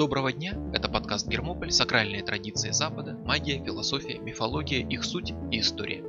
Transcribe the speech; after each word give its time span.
Доброго 0.00 0.32
дня! 0.32 0.56
Это 0.72 0.88
подкаст 0.88 1.28
Гермополь, 1.28 1.70
сакральные 1.70 2.22
традиции 2.22 2.70
Запада, 2.70 3.12
магия, 3.12 3.62
философия, 3.62 4.18
мифология, 4.18 4.82
их 4.82 5.04
суть 5.04 5.34
и 5.52 5.60
история. 5.60 6.02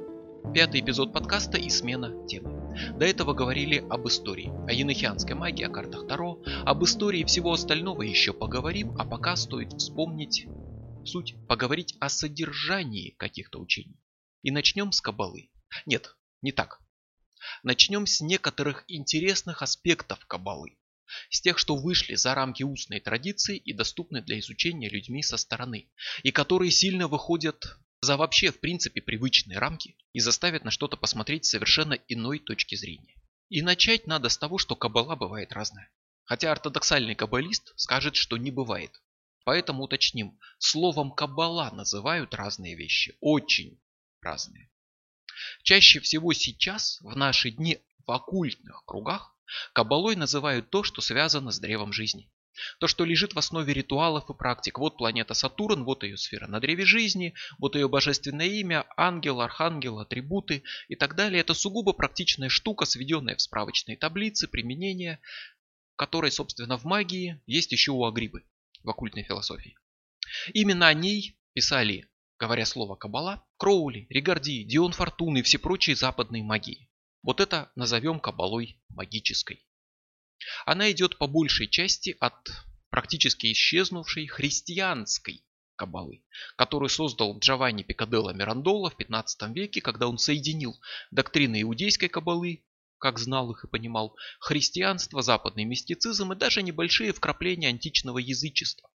Пятый 0.53 0.79
эпизод 0.79 1.11
подкаста 1.11 1.57
и 1.57 1.69
смена 1.69 2.25
темы. 2.25 2.73
До 2.97 3.05
этого 3.05 3.33
говорили 3.33 3.83
об 3.89 4.07
истории, 4.07 4.49
о 4.65 4.71
енохианской 4.71 5.35
магии, 5.35 5.65
о 5.65 5.69
картах 5.69 6.07
Таро, 6.07 6.41
об 6.63 6.85
истории 6.85 7.25
всего 7.25 7.51
остального 7.51 8.03
еще 8.03 8.31
поговорим, 8.31 8.95
а 8.97 9.03
пока 9.03 9.35
стоит 9.35 9.73
вспомнить 9.73 10.47
суть, 11.03 11.35
поговорить 11.49 11.97
о 11.99 12.07
содержании 12.07 13.13
каких-то 13.17 13.59
учений. 13.59 13.99
И 14.41 14.51
начнем 14.51 14.93
с 14.93 15.01
Кабалы. 15.01 15.51
Нет, 15.85 16.15
не 16.41 16.53
так. 16.53 16.79
Начнем 17.61 18.05
с 18.05 18.21
некоторых 18.21 18.85
интересных 18.87 19.61
аспектов 19.61 20.25
Кабалы 20.27 20.77
с 21.29 21.41
тех, 21.41 21.57
что 21.57 21.75
вышли 21.75 22.15
за 22.15 22.33
рамки 22.35 22.63
устной 22.63 22.99
традиции 22.99 23.57
и 23.57 23.73
доступны 23.73 24.21
для 24.21 24.39
изучения 24.39 24.89
людьми 24.89 25.23
со 25.23 25.37
стороны, 25.37 25.89
и 26.23 26.31
которые 26.31 26.71
сильно 26.71 27.07
выходят 27.07 27.77
за 28.01 28.17
вообще 28.17 28.51
в 28.51 28.59
принципе 28.59 29.01
привычные 29.01 29.59
рамки 29.59 29.95
и 30.13 30.19
заставят 30.19 30.63
на 30.63 30.71
что-то 30.71 30.97
посмотреть 30.97 31.45
с 31.45 31.49
совершенно 31.49 31.93
иной 32.07 32.39
точки 32.39 32.75
зрения. 32.75 33.15
И 33.49 33.61
начать 33.61 34.07
надо 34.07 34.29
с 34.29 34.37
того, 34.37 34.57
что 34.57 34.75
кабала 34.75 35.15
бывает 35.15 35.51
разная. 35.53 35.91
Хотя 36.23 36.51
ортодоксальный 36.51 37.15
каббалист 37.15 37.73
скажет, 37.75 38.15
что 38.15 38.37
не 38.37 38.49
бывает. 38.49 38.91
Поэтому 39.43 39.83
уточним, 39.83 40.39
словом 40.59 41.11
кабала 41.11 41.69
называют 41.71 42.33
разные 42.33 42.75
вещи, 42.75 43.15
очень 43.19 43.79
разные. 44.21 44.71
Чаще 45.63 45.99
всего 45.99 46.33
сейчас, 46.33 46.99
в 47.01 47.15
наши 47.15 47.51
дни, 47.51 47.79
в 48.05 48.11
оккультных 48.11 48.83
кругах, 48.85 49.35
Кабалой 49.73 50.15
называют 50.15 50.69
то, 50.69 50.83
что 50.83 51.01
связано 51.01 51.51
с 51.51 51.59
древом 51.59 51.93
жизни. 51.93 52.29
То, 52.79 52.87
что 52.87 53.05
лежит 53.05 53.33
в 53.33 53.39
основе 53.39 53.73
ритуалов 53.73 54.29
и 54.29 54.33
практик. 54.33 54.77
Вот 54.77 54.97
планета 54.97 55.33
Сатурн, 55.33 55.83
вот 55.83 56.03
ее 56.03 56.17
сфера 56.17 56.47
на 56.47 56.59
древе 56.59 56.85
жизни, 56.85 57.33
вот 57.59 57.75
ее 57.75 57.87
божественное 57.87 58.47
имя, 58.47 58.85
ангел, 58.97 59.41
архангел, 59.41 59.99
атрибуты 59.99 60.63
и 60.89 60.95
так 60.95 61.15
далее. 61.15 61.41
Это 61.41 61.53
сугубо 61.53 61.93
практичная 61.93 62.49
штука, 62.49 62.85
сведенная 62.85 63.35
в 63.35 63.41
справочные 63.41 63.97
таблицы, 63.97 64.47
применение 64.47 65.19
которой, 65.95 66.31
собственно, 66.31 66.77
в 66.77 66.83
магии 66.83 67.41
есть 67.45 67.71
еще 67.71 67.91
у 67.91 68.03
Агрибы 68.05 68.43
в 68.83 68.89
оккультной 68.89 69.23
философии. 69.23 69.77
Именно 70.53 70.87
о 70.87 70.93
ней 70.93 71.37
писали, 71.53 72.09
говоря 72.39 72.65
слово 72.65 72.95
Кабала, 72.95 73.45
Кроули, 73.57 74.07
Ригарди, 74.09 74.63
Дион 74.63 74.93
Фортуны 74.93 75.39
и 75.39 75.41
все 75.43 75.59
прочие 75.59 75.95
западные 75.95 76.43
магии. 76.43 76.89
Вот 77.23 77.39
это 77.39 77.71
назовем 77.75 78.19
кабалой 78.19 78.81
магической. 78.89 79.65
Она 80.65 80.91
идет 80.91 81.17
по 81.17 81.27
большей 81.27 81.67
части 81.67 82.17
от 82.19 82.51
практически 82.89 83.51
исчезнувшей 83.51 84.27
христианской 84.27 85.45
кабалы, 85.75 86.23
которую 86.57 86.89
создал 86.89 87.39
Джованни 87.39 87.83
Пикаделло 87.83 88.31
Мирандола 88.33 88.89
в 88.89 88.97
15 88.97 89.55
веке, 89.55 89.81
когда 89.81 90.07
он 90.07 90.17
соединил 90.17 90.79
доктрины 91.09 91.61
иудейской 91.61 92.09
кабалы, 92.09 92.65
как 92.99 93.17
знал 93.17 93.51
их 93.51 93.63
и 93.63 93.67
понимал, 93.67 94.15
христианство, 94.39 95.21
западный 95.21 95.63
мистицизм 95.63 96.33
и 96.33 96.35
даже 96.35 96.61
небольшие 96.61 97.13
вкрапления 97.13 97.69
античного 97.69 98.19
язычества. 98.19 98.89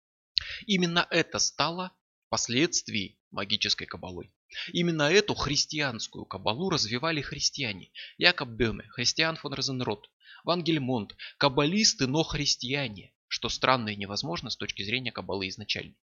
Именно 0.67 1.07
это 1.09 1.39
стало 1.39 1.91
впоследствии 2.27 3.19
магической 3.31 3.87
кабалой. 3.87 4.34
Именно 4.73 5.03
эту 5.03 5.33
христианскую 5.33 6.25
кабалу 6.25 6.69
развивали 6.69 7.21
христиане. 7.21 7.91
Якоб 8.17 8.49
Бёме, 8.49 8.88
Христиан 8.89 9.35
фон 9.35 9.53
Розенрот, 9.53 10.09
Вангельмонт, 10.43 11.15
каббалисты, 11.38 12.07
но 12.07 12.23
христиане, 12.23 13.13
что 13.27 13.49
странно 13.49 13.89
и 13.89 13.95
невозможно 13.95 14.49
с 14.49 14.55
точки 14.55 14.83
зрения 14.83 15.11
кабалы 15.11 15.49
изначально. 15.49 15.95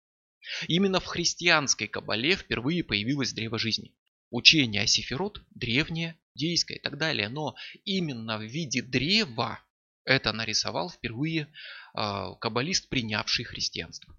Именно 0.67 1.01
в 1.01 1.07
христианской 1.07 1.87
кабале 1.87 2.37
впервые 2.37 2.83
появилось 2.83 3.33
древо 3.33 3.59
жизни. 3.59 3.95
Учение 4.31 4.83
о 4.83 4.87
Сефирот 4.87 5.41
древнее, 5.51 6.17
дейское 6.35 6.79
и 6.79 6.81
так 6.81 6.99
далее, 6.99 7.29
но 7.29 7.55
именно 7.85 8.39
в 8.39 8.43
виде 8.43 8.83
древа 8.83 9.61
это 10.05 10.33
нарисовал 10.33 10.91
впервые 10.91 11.43
э, 11.95 12.35
каббалист, 12.41 12.89
принявший 12.89 13.45
христианство. 13.45 14.17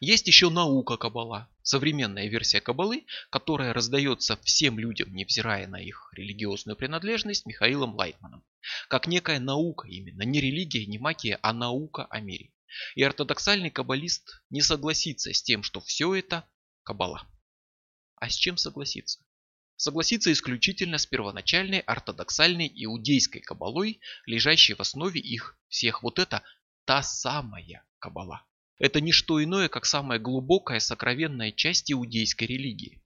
Есть 0.00 0.26
еще 0.26 0.50
наука 0.50 0.96
Каббала, 0.96 1.48
современная 1.62 2.28
версия 2.28 2.60
Каббалы, 2.60 3.06
которая 3.30 3.72
раздается 3.72 4.36
всем 4.42 4.78
людям, 4.78 5.14
невзирая 5.14 5.66
на 5.66 5.80
их 5.80 6.10
религиозную 6.14 6.76
принадлежность, 6.76 7.46
Михаилом 7.46 7.94
Лайтманом. 7.94 8.44
Как 8.88 9.06
некая 9.06 9.40
наука 9.40 9.88
именно, 9.88 10.22
не 10.22 10.40
религия, 10.40 10.86
не 10.86 10.98
магия, 10.98 11.38
а 11.42 11.52
наука 11.52 12.06
о 12.10 12.20
мире. 12.20 12.52
И 12.94 13.02
ортодоксальный 13.02 13.70
каббалист 13.70 14.42
не 14.50 14.62
согласится 14.62 15.32
с 15.32 15.42
тем, 15.42 15.62
что 15.62 15.80
все 15.80 16.14
это 16.14 16.48
Каббала. 16.84 17.26
А 18.16 18.28
с 18.28 18.34
чем 18.34 18.56
согласиться? 18.56 19.24
Согласиться 19.76 20.32
исключительно 20.32 20.98
с 20.98 21.06
первоначальной 21.06 21.80
ортодоксальной 21.80 22.70
иудейской 22.72 23.40
кабалой, 23.40 24.00
лежащей 24.26 24.74
в 24.74 24.80
основе 24.80 25.20
их 25.20 25.58
всех. 25.68 26.02
Вот 26.02 26.18
это 26.18 26.42
та 26.84 27.02
самая 27.02 27.84
кабала. 27.98 28.46
Это 28.78 29.00
не 29.00 29.12
что 29.12 29.42
иное, 29.42 29.68
как 29.68 29.86
самая 29.86 30.18
глубокая 30.18 30.80
сокровенная 30.80 31.52
часть 31.52 31.92
иудейской 31.92 32.46
религии. 32.46 33.02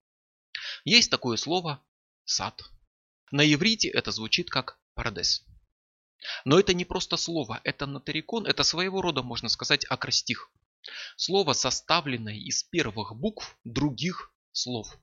Есть 0.84 1.10
такое 1.10 1.36
слово 1.36 1.84
«сад». 2.24 2.62
На 3.30 3.42
иврите 3.52 3.88
это 3.88 4.10
звучит 4.12 4.50
как 4.50 4.78
«парадес». 4.94 5.44
Но 6.44 6.58
это 6.58 6.74
не 6.74 6.84
просто 6.84 7.16
слово, 7.16 7.60
это 7.64 7.86
нотарикон, 7.86 8.46
это 8.46 8.62
своего 8.62 9.02
рода, 9.02 9.22
можно 9.22 9.48
сказать, 9.48 9.84
акростих. 9.88 10.50
Слово, 11.16 11.52
составленное 11.52 12.36
из 12.36 12.62
первых 12.64 13.14
букв 13.14 13.58
других 13.64 14.32
слов. 14.52 14.96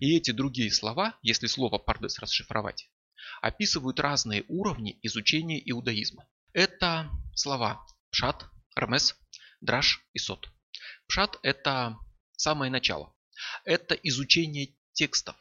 И 0.00 0.16
эти 0.16 0.30
другие 0.30 0.72
слова, 0.72 1.18
если 1.22 1.46
слово 1.46 1.78
«пардес» 1.78 2.18
расшифровать, 2.18 2.90
описывают 3.42 4.00
разные 4.00 4.44
уровни 4.48 4.98
изучения 5.02 5.60
иудаизма. 5.70 6.26
Это 6.52 7.10
слова 7.34 7.86
«пшат», 8.10 8.46
«рамес», 8.74 9.16
драж 9.64 10.06
и 10.12 10.18
сот. 10.18 10.48
Пшат– 11.08 11.38
это 11.42 11.96
самое 12.36 12.70
начало. 12.70 13.14
Это 13.64 13.94
изучение 13.94 14.74
текстов. 14.92 15.36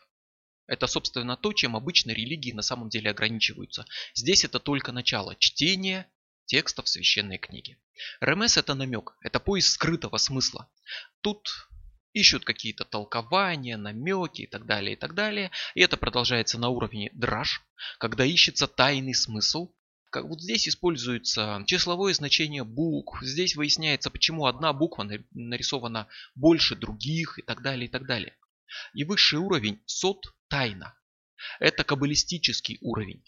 Это, 0.65 0.87
собственно, 0.87 1.35
то, 1.35 1.53
чем 1.53 1.75
обычно 1.75 2.11
религии 2.11 2.53
на 2.53 2.61
самом 2.61 2.89
деле 2.89 3.11
ограничиваются. 3.11 3.85
Здесь 4.15 4.45
это 4.45 4.59
только 4.59 4.91
начало. 4.91 5.35
Чтение 5.35 6.09
текстов 6.45 6.87
священной 6.87 7.37
книги. 7.37 7.77
РМС– 8.21 8.57
это 8.57 8.73
намек, 8.73 9.15
это 9.21 9.39
поиск 9.39 9.73
скрытого 9.73 10.17
смысла. 10.17 10.69
Тут 11.21 11.49
ищут 12.13 12.45
какие-то 12.45 12.85
толкования, 12.85 13.75
намеки 13.77 14.43
и 14.43 14.47
так 14.47 14.65
далее, 14.65 14.93
и 14.93 14.95
так 14.95 15.15
далее. 15.15 15.51
И 15.75 15.81
это 15.81 15.97
продолжается 15.97 16.57
на 16.59 16.69
уровне 16.69 17.09
драж, 17.13 17.61
когда 17.97 18.23
ищется 18.23 18.67
тайный 18.67 19.13
смысл, 19.13 19.73
как 20.13 20.25
вот 20.25 20.41
здесь 20.41 20.69
используется 20.69 21.63
числовое 21.65 22.13
значение 22.13 22.63
букв. 22.63 23.19
Здесь 23.23 23.55
выясняется, 23.55 24.11
почему 24.11 24.45
одна 24.45 24.71
буква 24.71 25.09
нарисована 25.31 26.07
больше 26.35 26.75
других 26.75 27.39
и 27.39 27.41
так 27.41 27.63
далее, 27.63 27.87
и 27.87 27.89
так 27.89 28.05
далее. 28.05 28.37
И 28.93 29.03
высший 29.03 29.39
уровень 29.39 29.81
сот 29.87 30.35
тайна. 30.49 30.93
Это 31.59 31.83
каббалистический 31.83 32.77
уровень. 32.81 33.23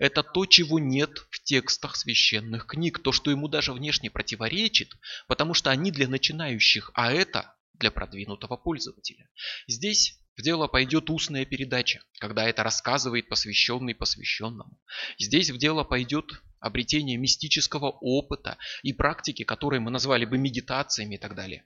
Это 0.00 0.24
то, 0.24 0.44
чего 0.44 0.80
нет 0.80 1.24
в 1.30 1.40
текстах 1.44 1.94
священных 1.94 2.66
книг, 2.66 2.98
то, 2.98 3.12
что 3.12 3.30
ему 3.30 3.46
даже 3.46 3.72
внешне 3.72 4.10
противоречит, 4.10 4.96
потому 5.28 5.54
что 5.54 5.70
они 5.70 5.92
для 5.92 6.08
начинающих, 6.08 6.90
а 6.94 7.12
это 7.12 7.54
для 7.74 7.92
продвинутого 7.92 8.56
пользователя. 8.56 9.30
Здесь 9.68 10.18
в 10.38 10.42
дело 10.42 10.68
пойдет 10.68 11.10
устная 11.10 11.44
передача, 11.44 12.00
когда 12.20 12.48
это 12.48 12.62
рассказывает 12.62 13.28
посвященный 13.28 13.94
посвященному. 13.94 14.80
Здесь 15.18 15.50
в 15.50 15.58
дело 15.58 15.82
пойдет 15.82 16.26
обретение 16.60 17.16
мистического 17.16 17.90
опыта 17.90 18.56
и 18.84 18.92
практики, 18.92 19.42
которые 19.42 19.80
мы 19.80 19.90
назвали 19.90 20.24
бы 20.24 20.38
медитациями 20.38 21.16
и 21.16 21.18
так 21.18 21.34
далее. 21.34 21.64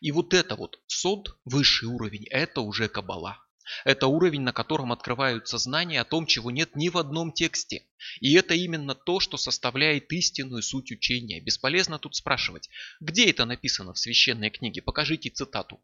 И 0.00 0.10
вот 0.10 0.34
это 0.34 0.56
вот 0.56 0.80
сод, 0.88 1.38
высший 1.44 1.88
уровень, 1.88 2.26
это 2.28 2.60
уже 2.60 2.88
кабала. 2.88 3.38
Это 3.84 4.08
уровень, 4.08 4.42
на 4.42 4.52
котором 4.52 4.90
открываются 4.90 5.56
знания 5.56 6.00
о 6.00 6.04
том, 6.04 6.26
чего 6.26 6.50
нет 6.50 6.74
ни 6.74 6.88
в 6.88 6.98
одном 6.98 7.32
тексте. 7.32 7.86
И 8.20 8.34
это 8.34 8.54
именно 8.54 8.96
то, 8.96 9.20
что 9.20 9.36
составляет 9.36 10.10
истинную 10.12 10.62
суть 10.62 10.90
учения. 10.90 11.40
Бесполезно 11.40 12.00
тут 12.00 12.16
спрашивать, 12.16 12.68
где 12.98 13.30
это 13.30 13.44
написано 13.44 13.94
в 13.94 13.98
священной 13.98 14.50
книге, 14.50 14.82
покажите 14.82 15.30
цитату 15.30 15.80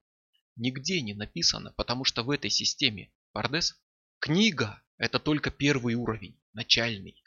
нигде 0.58 1.00
не 1.00 1.14
написано, 1.14 1.72
потому 1.72 2.05
что 2.05 2.22
в 2.22 2.31
этой 2.31 2.50
системе 2.50 3.10
Пардес 3.32 3.81
книга– 4.20 4.82
это 4.99 5.19
только 5.19 5.50
первый 5.50 5.94
уровень, 5.94 6.38
начальный. 6.52 7.22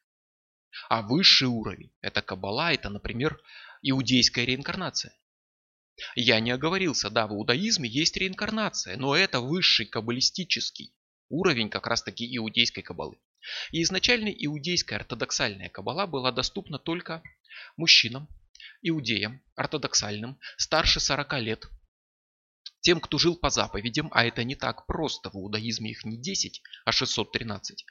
А 0.90 1.02
высший 1.02 1.48
уровень– 1.48 1.92
это 2.02 2.22
Каббала, 2.22 2.74
это, 2.74 2.90
например, 2.90 3.42
иудейская 3.82 4.46
реинкарнация. 4.46 5.14
Я 6.16 6.40
не 6.40 6.52
оговорился, 6.52 7.10
да, 7.10 7.28
в 7.28 7.34
иудаизме 7.34 7.90
есть 7.90 8.18
реинкарнация, 8.18 8.98
но 8.98 9.16
это 9.16 9.40
высший 9.40 9.86
каббалистический 9.86 10.94
уровень 11.30 11.70
как 11.70 11.88
раз 11.88 12.04
таки 12.04 12.36
иудейской 12.38 12.84
каббалы. 12.84 13.18
И 13.72 13.82
изначально 13.82 14.30
иудейская 14.30 15.00
ортодоксальная 15.00 15.70
каббала 15.70 16.06
была 16.08 16.32
доступна 16.32 16.78
только 16.78 17.24
мужчинам, 17.78 18.28
иудеям, 18.82 19.42
ортодоксальным, 19.56 20.40
старше 20.58 21.00
40 21.00 21.34
лет, 21.40 21.68
тем, 22.82 23.00
кто 23.00 23.18
жил 23.18 23.36
по 23.36 23.50
заповедям, 23.50 24.10
а 24.12 24.26
это 24.26 24.44
не 24.44 24.56
так 24.56 24.86
просто, 24.86 25.30
в 25.30 25.36
иудаизме 25.36 25.92
их 25.92 26.04
не 26.04 26.18
10, 26.18 26.62
а 26.86 26.92
613, 26.92 27.86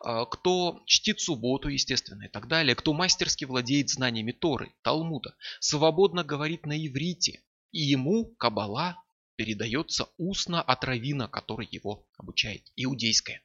а, 0.00 0.24
кто 0.26 0.82
чтит 0.86 1.20
субботу, 1.20 1.68
естественно, 1.68 2.24
и 2.24 2.28
так 2.28 2.48
далее, 2.48 2.74
кто 2.74 2.92
мастерски 2.92 3.44
владеет 3.44 3.90
знаниями 3.90 4.32
Торы, 4.32 4.74
Талмуда, 4.82 5.36
свободно 5.60 6.24
говорит 6.24 6.64
на 6.64 6.76
иврите, 6.76 7.42
и 7.72 7.80
ему 7.80 8.26
Кабала 8.36 8.96
передается 9.36 10.08
устно 10.16 10.62
от 10.62 10.84
равина, 10.84 11.28
который 11.28 11.68
его 11.70 12.08
обучает, 12.16 12.62
иудейская. 12.76 13.42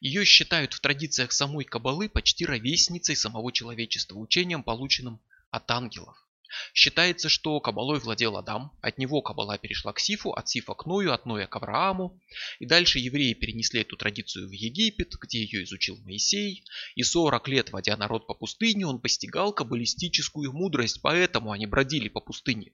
Ее 0.00 0.24
считают 0.24 0.74
в 0.74 0.80
традициях 0.80 1.32
самой 1.32 1.64
Кабалы 1.64 2.08
почти 2.08 2.46
ровесницей 2.46 3.16
самого 3.16 3.52
человечества, 3.52 4.16
учением, 4.16 4.62
полученным 4.62 5.20
от 5.50 5.70
ангелов. 5.70 6.27
Считается, 6.74 7.28
что 7.28 7.60
Кабалой 7.60 7.98
владел 8.00 8.36
Адам, 8.36 8.72
от 8.80 8.98
него 8.98 9.22
Кабала 9.22 9.58
перешла 9.58 9.92
к 9.92 10.00
Сифу, 10.00 10.32
от 10.32 10.48
Сифа 10.48 10.74
к 10.74 10.86
Ною, 10.86 11.12
от 11.12 11.26
Ноя 11.26 11.46
к 11.46 11.56
Аврааму. 11.56 12.20
И 12.58 12.66
дальше 12.66 12.98
евреи 12.98 13.34
перенесли 13.34 13.82
эту 13.82 13.96
традицию 13.96 14.48
в 14.48 14.52
Египет, 14.52 15.14
где 15.20 15.40
ее 15.40 15.64
изучил 15.64 15.98
Моисей. 15.98 16.64
И 16.94 17.02
40 17.02 17.48
лет, 17.48 17.70
водя 17.70 17.96
народ 17.96 18.26
по 18.26 18.34
пустыне, 18.34 18.86
он 18.86 19.00
постигал 19.00 19.52
каббалистическую 19.52 20.52
мудрость, 20.52 21.00
поэтому 21.02 21.52
они 21.52 21.66
бродили 21.66 22.08
по 22.08 22.20
пустыне. 22.20 22.72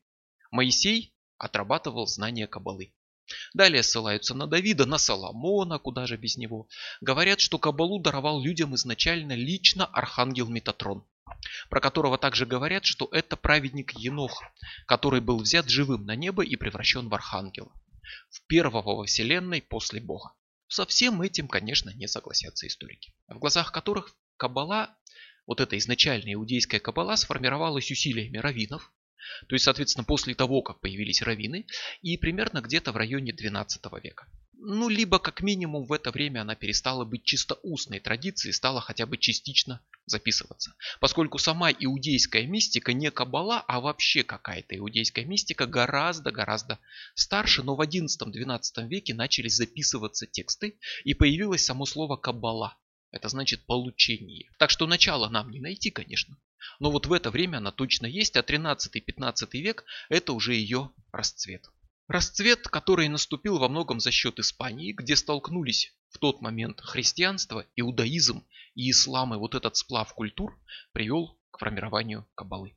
Моисей 0.50 1.14
отрабатывал 1.38 2.06
знания 2.06 2.46
Кабалы. 2.46 2.94
Далее 3.54 3.82
ссылаются 3.82 4.34
на 4.34 4.46
Давида, 4.46 4.84
на 4.86 4.98
Соломона, 4.98 5.78
куда 5.78 6.06
же 6.06 6.16
без 6.16 6.36
него. 6.36 6.68
Говорят, 7.00 7.40
что 7.40 7.58
Кабалу 7.58 7.98
даровал 8.00 8.42
людям 8.42 8.74
изначально 8.74 9.34
лично 9.34 9.86
архангел 9.86 10.48
Метатрон 10.48 11.06
про 11.70 11.80
которого 11.80 12.18
также 12.18 12.46
говорят, 12.46 12.84
что 12.84 13.08
это 13.12 13.36
праведник 13.36 13.92
Енох, 13.92 14.42
который 14.86 15.20
был 15.20 15.38
взят 15.38 15.68
живым 15.68 16.04
на 16.04 16.16
небо 16.16 16.44
и 16.44 16.56
превращен 16.56 17.08
в 17.08 17.14
архангела, 17.14 17.72
в 18.30 18.46
первого 18.46 18.96
во 18.96 19.04
вселенной 19.04 19.62
после 19.62 20.00
Бога. 20.00 20.34
Со 20.68 20.86
всем 20.86 21.22
этим, 21.22 21.48
конечно, 21.48 21.90
не 21.90 22.08
согласятся 22.08 22.66
историки, 22.66 23.14
в 23.28 23.38
глазах 23.38 23.72
которых 23.72 24.16
Каббала, 24.36 24.96
вот 25.46 25.60
эта 25.60 25.78
изначальная 25.78 26.34
иудейская 26.34 26.80
Каббала, 26.80 27.16
сформировалась 27.16 27.90
усилиями 27.90 28.38
раввинов, 28.38 28.92
то 29.48 29.54
есть, 29.54 29.64
соответственно, 29.64 30.04
после 30.04 30.34
того, 30.34 30.62
как 30.62 30.80
появились 30.80 31.22
раввины, 31.22 31.66
и 32.02 32.16
примерно 32.16 32.60
где-то 32.60 32.92
в 32.92 32.96
районе 32.96 33.32
12 33.32 33.82
века. 34.02 34.26
Ну, 34.66 34.88
либо 34.88 35.19
как 35.19 35.43
минимум 35.43 35.84
в 35.84 35.93
это 35.93 36.11
время 36.11 36.40
она 36.40 36.55
перестала 36.55 37.05
быть 37.05 37.22
чисто 37.25 37.58
устной 37.62 38.00
традицией, 38.00 38.55
стала 38.55 38.81
хотя 38.81 39.05
бы 39.05 39.19
частично 39.19 39.84
записываться. 40.06 40.75
Поскольку 41.00 41.37
сама 41.37 41.70
иудейская 41.70 42.46
мистика 42.46 42.94
не 42.94 43.11
кабала, 43.11 43.61
а 43.69 43.81
вообще 43.81 44.22
какая-то 44.22 44.75
иудейская 44.78 45.26
мистика 45.26 45.66
гораздо-гораздо 45.66 46.78
старше, 47.14 47.62
но 47.62 47.76
в 47.76 47.82
11-12 47.82 48.88
веке 48.88 49.12
начались 49.12 49.56
записываться 49.56 50.26
тексты 50.26 50.78
и 51.05 51.12
появилось 51.12 51.62
само 51.67 51.84
слово 51.84 52.17
кабала. 52.17 52.78
Это 53.10 53.28
значит 53.28 53.67
получение. 53.67 54.50
Так 54.58 54.70
что 54.70 54.87
начало 54.87 55.28
нам 55.28 55.50
не 55.50 55.60
найти, 55.60 55.90
конечно. 55.90 56.38
Но 56.81 56.90
вот 56.90 57.05
в 57.05 57.12
это 57.12 57.31
время 57.31 57.58
она 57.58 57.70
точно 57.70 58.06
есть, 58.06 58.34
а 58.34 58.40
13-15 58.40 59.46
век 59.60 59.84
это 60.08 60.32
уже 60.32 60.55
ее 60.55 60.90
расцвет. 61.12 61.69
Расцвет, 62.06 62.68
который 62.68 63.08
наступил 63.08 63.58
во 63.58 63.68
многом 63.68 63.98
за 63.98 64.10
счет 64.10 64.38
Испании, 64.38 64.92
где 64.92 65.16
столкнулись 65.16 65.94
в 66.10 66.18
тот 66.18 66.42
момент 66.42 66.82
христианство, 66.82 67.66
иудаизм 67.76 68.44
и 68.74 68.90
ислам, 68.90 69.32
и 69.32 69.38
вот 69.38 69.54
этот 69.54 69.76
сплав 69.76 70.12
культур 70.12 70.58
привел 70.92 71.40
к 71.50 71.58
формированию 71.58 72.26
кабалы. 72.34 72.76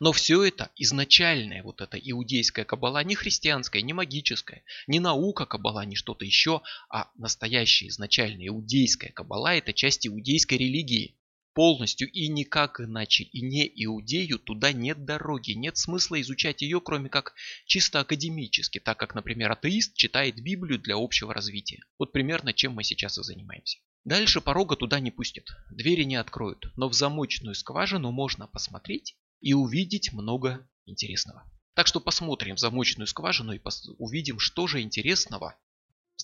Но 0.00 0.12
все 0.12 0.42
это, 0.44 0.70
изначальная 0.76 1.62
вот 1.62 1.80
эта 1.80 1.98
иудейская 1.98 2.66
кабала, 2.66 3.02
не 3.04 3.14
христианская, 3.14 3.80
не 3.80 3.94
магическая, 3.94 4.62
не 4.86 5.00
наука 5.00 5.46
кабала, 5.46 5.86
не 5.86 5.96
что-то 5.96 6.26
еще, 6.26 6.60
а 6.90 7.10
настоящая 7.16 7.88
изначальная 7.88 8.48
иудейская 8.48 9.12
кабала– 9.12 9.54
это 9.56 9.72
часть 9.72 10.06
иудейской 10.06 10.58
религии 10.58 11.18
полностью 11.58 12.08
и 12.08 12.28
никак 12.28 12.78
иначе. 12.78 13.24
И 13.24 13.40
не 13.40 13.66
иудею 13.84 14.38
туда 14.38 14.70
нет 14.70 15.04
дороги, 15.04 15.54
нет 15.54 15.76
смысла 15.76 16.20
изучать 16.20 16.62
ее, 16.62 16.80
кроме 16.80 17.08
как 17.08 17.34
чисто 17.66 17.98
академически, 17.98 18.78
так 18.78 18.96
как, 18.96 19.16
например, 19.16 19.50
атеист 19.50 19.96
читает 19.96 20.36
Библию 20.40 20.78
для 20.78 20.94
общего 20.94 21.34
развития. 21.34 21.80
Вот 21.98 22.12
примерно 22.12 22.52
чем 22.52 22.74
мы 22.74 22.84
сейчас 22.84 23.18
и 23.18 23.24
занимаемся. 23.24 23.80
Дальше 24.04 24.40
порога 24.40 24.76
туда 24.76 25.00
не 25.00 25.10
пустят, 25.10 25.48
двери 25.68 26.04
не 26.04 26.14
откроют, 26.14 26.70
но 26.76 26.88
в 26.88 26.92
замочную 26.92 27.56
скважину 27.56 28.12
можно 28.12 28.46
посмотреть 28.46 29.16
и 29.40 29.52
увидеть 29.52 30.12
много 30.12 30.64
интересного. 30.86 31.42
Так 31.74 31.88
что 31.88 31.98
посмотрим 31.98 32.54
в 32.54 32.60
замочную 32.60 33.08
скважину 33.08 33.50
и 33.50 33.60
увидим, 33.98 34.38
что 34.38 34.68
же 34.68 34.80
интересного 34.80 35.58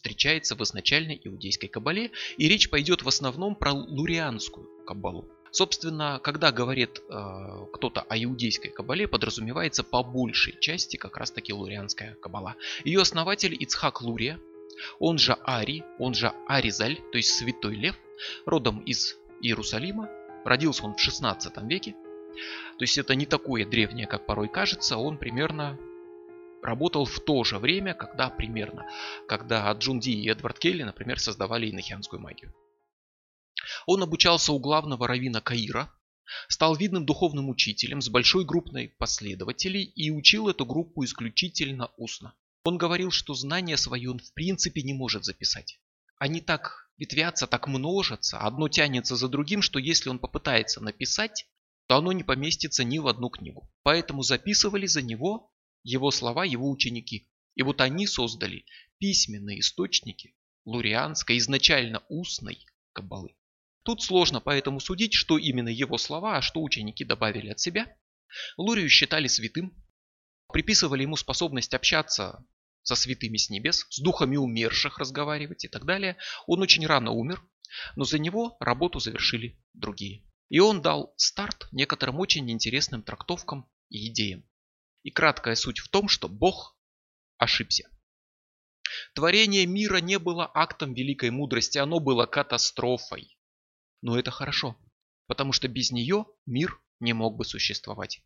встречается 0.05 0.55
в 0.55 0.63
изначальной 0.63 1.19
иудейской 1.25 1.71
кабале, 1.71 2.11
и 2.37 2.47
речь 2.47 2.69
пойдет 2.69 3.03
в 3.03 3.09
основном 3.09 3.57
про 3.57 3.73
лурианскую 3.73 4.69
кабалу. 4.85 5.27
Собственно, 5.51 6.21
когда 6.23 6.53
говорит 6.53 7.01
э, 7.09 7.67
кто-то 7.73 8.03
о 8.03 8.23
иудейской 8.23 8.71
кабале, 8.71 9.09
подразумевается 9.09 9.83
по 9.83 10.03
большей 10.03 10.61
части 10.61 10.99
как 10.99 11.17
раз 11.17 11.31
таки 11.31 11.55
лурианская 11.55 12.17
кабала. 12.17 12.57
Ее 12.85 13.01
основатель 13.01 13.57
Ицхак 13.59 14.03
Лурия, 14.03 14.39
он 14.99 15.17
же 15.17 15.39
Ари, 15.45 15.85
он 15.99 16.13
же 16.13 16.35
Аризаль, 16.49 16.97
то 17.11 17.17
есть 17.17 17.31
Святой 17.31 17.75
Лев, 17.75 17.97
родом 18.45 18.81
из 18.81 19.17
Иерусалима, 19.41 20.11
родился 20.45 20.85
он 20.85 20.97
в 20.97 21.01
16 21.01 21.57
веке. 21.63 21.93
То 22.77 22.83
есть 22.83 22.99
это 22.99 23.15
не 23.15 23.25
такое 23.25 23.65
древнее, 23.65 24.07
как 24.07 24.27
порой 24.27 24.49
кажется, 24.49 24.99
он 24.99 25.17
примерно 25.17 25.79
работал 26.65 27.05
в 27.05 27.21
то 27.21 27.45
же 27.45 27.59
время, 27.59 27.95
когда 27.95 28.31
примерно, 28.31 28.87
когда 29.29 29.71
Джун 29.73 30.01
Ди 30.01 30.13
и 30.13 30.29
Эдвард 30.29 30.59
Келли, 30.59 30.83
например, 30.83 31.21
создавали 31.21 31.71
инохианскую 31.71 32.21
магию. 32.21 32.55
Он 33.87 34.03
обучался 34.03 34.53
у 34.53 34.59
главного 34.59 35.07
равина 35.07 35.41
Каира, 35.41 35.91
стал 36.49 36.75
видным 36.75 37.05
духовным 37.05 37.49
учителем 37.51 38.01
с 38.01 38.09
большой 38.09 38.45
группой 38.45 38.89
последователей 38.99 39.85
и 39.85 40.11
учил 40.11 40.49
эту 40.49 40.65
группу 40.65 41.05
исключительно 41.05 41.91
устно. 41.97 42.35
Он 42.65 42.79
говорил, 42.79 43.11
что 43.11 43.35
знания 43.35 43.77
свои 43.77 44.07
он 44.07 44.19
в 44.19 44.33
принципе 44.33 44.83
не 44.83 44.95
может 44.95 45.25
записать. 45.25 45.79
Они 46.19 46.41
так 46.41 46.89
ветвятся, 46.97 47.47
так 47.47 47.69
множатся, 47.69 48.39
одно 48.39 48.69
тянется 48.69 49.17
за 49.17 49.29
другим, 49.29 49.61
что 49.61 49.79
если 49.79 50.09
он 50.09 50.19
попытается 50.19 50.83
написать, 50.83 51.47
то 51.87 51.97
оно 51.97 52.13
не 52.13 52.25
поместится 52.25 52.85
ни 52.85 52.99
в 52.99 53.07
одну 53.07 53.29
книгу. 53.29 53.71
Поэтому 53.83 54.23
записывали 54.23 54.87
за 54.87 55.03
него 55.03 55.51
его 55.85 56.11
слова 56.11 56.45
его 56.45 56.69
ученики. 56.71 57.29
И 57.55 57.63
вот 57.63 57.81
они 57.81 58.07
создали 58.07 58.65
письменные 58.99 59.61
источники 59.61 60.35
лурианской, 60.65 61.39
изначально 61.39 62.03
устной 62.09 62.67
каббалы. 62.93 63.37
Тут 63.85 64.03
сложно 64.03 64.41
поэтому 64.41 64.81
судить, 64.81 65.13
что 65.13 65.37
именно 65.39 65.69
его 65.69 65.99
слова, 65.99 66.39
а 66.39 66.43
что 66.43 66.63
ученики 66.63 67.05
добавили 67.05 67.51
от 67.51 67.61
себя. 67.61 67.87
Лурию 68.57 68.89
считали 68.89 69.27
святым, 69.27 69.73
приписывали 70.51 71.03
ему 71.03 71.17
способность 71.17 71.75
общаться 71.75 72.45
со 72.83 72.95
святыми 72.95 73.37
с 73.37 73.51
небес, 73.51 73.87
с 73.91 74.01
духами 74.01 74.37
умерших 74.37 74.99
разговаривать 74.99 75.65
и 75.65 75.69
так 75.69 75.85
далее. 75.85 76.17
Он 76.47 76.63
очень 76.63 76.87
рано 76.87 77.11
умер, 77.11 77.47
но 77.95 78.05
за 78.05 78.19
него 78.19 78.57
работу 78.59 79.01
завершили 79.01 79.63
другие. 79.75 80.25
И 80.49 80.61
он 80.61 80.81
дал 80.83 81.13
старт 81.17 81.69
некоторым 81.73 82.21
очень 82.21 82.51
интересным 82.51 83.03
трактовкам 83.03 83.71
и 83.91 84.09
идеям. 84.09 84.45
И 85.05 85.11
краткая 85.11 85.55
суть 85.55 85.79
в 85.79 85.89
том, 85.89 86.09
что 86.09 86.29
Бог 86.29 86.77
ошибся. 87.37 87.89
Творение 89.15 89.67
мира 89.67 89.99
не 89.99 90.19
было 90.19 90.51
актом 90.53 90.95
великой 90.95 91.31
мудрости, 91.31 91.79
оно 91.79 92.01
было 92.01 92.27
катастрофой. 92.27 93.39
Но 94.01 94.19
это 94.19 94.31
хорошо, 94.31 94.77
потому 95.27 95.53
что 95.53 95.69
без 95.69 95.91
нее 95.91 96.27
мир 96.47 96.81
не 97.01 97.13
мог 97.13 97.37
бы 97.37 97.45
существовать. 97.45 98.23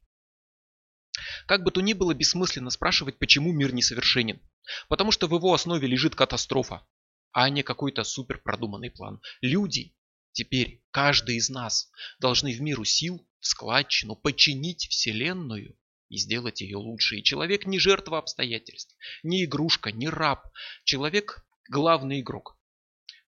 Как 1.46 1.64
бы 1.64 1.72
то 1.72 1.80
ни 1.80 1.94
было 1.94 2.14
бессмысленно 2.14 2.70
спрашивать, 2.70 3.18
почему 3.18 3.52
мир 3.52 3.74
несовершенен. 3.74 4.40
Потому 4.88 5.10
что 5.10 5.26
в 5.26 5.34
его 5.34 5.52
основе 5.52 5.88
лежит 5.88 6.14
катастрофа, 6.14 6.86
а 7.32 7.50
не 7.50 7.62
какой-то 7.64 8.04
супер 8.04 8.38
продуманный 8.38 8.90
план. 8.90 9.20
Люди, 9.40 9.96
теперь 10.32 10.84
каждый 10.92 11.36
из 11.36 11.48
нас, 11.48 11.90
должны 12.20 12.52
в 12.52 12.60
миру 12.60 12.84
сил, 12.84 13.26
в 13.40 13.46
складчину, 13.46 14.14
починить 14.14 14.86
Вселенную 14.88 15.76
и 16.08 16.16
сделать 16.16 16.60
ее 16.60 16.76
лучше. 16.76 17.16
И 17.16 17.22
человек 17.22 17.66
не 17.66 17.78
жертва 17.78 18.18
обстоятельств, 18.18 18.96
не 19.22 19.44
игрушка, 19.44 19.92
не 19.92 20.08
раб. 20.08 20.48
Человек– 20.84 21.46
главный 21.70 22.20
игрок. 22.20 22.58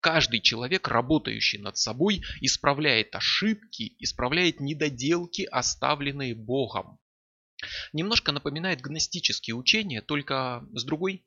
Каждый 0.01 0.41
человек, 0.41 0.89
работающий 0.89 1.59
над 1.59 1.77
собой, 1.77 2.23
исправляет 2.41 3.15
ошибки, 3.15 3.97
исправляет 3.99 4.59
недоделки, 4.59 5.43
оставленные 5.43 6.35
Богом. 6.35 6.99
Немножко 7.93 8.33
напоминает 8.33 8.81
гностические 8.81 9.55
учения, 9.57 10.01
только 10.01 10.67
с 10.73 10.85
другой 10.85 11.27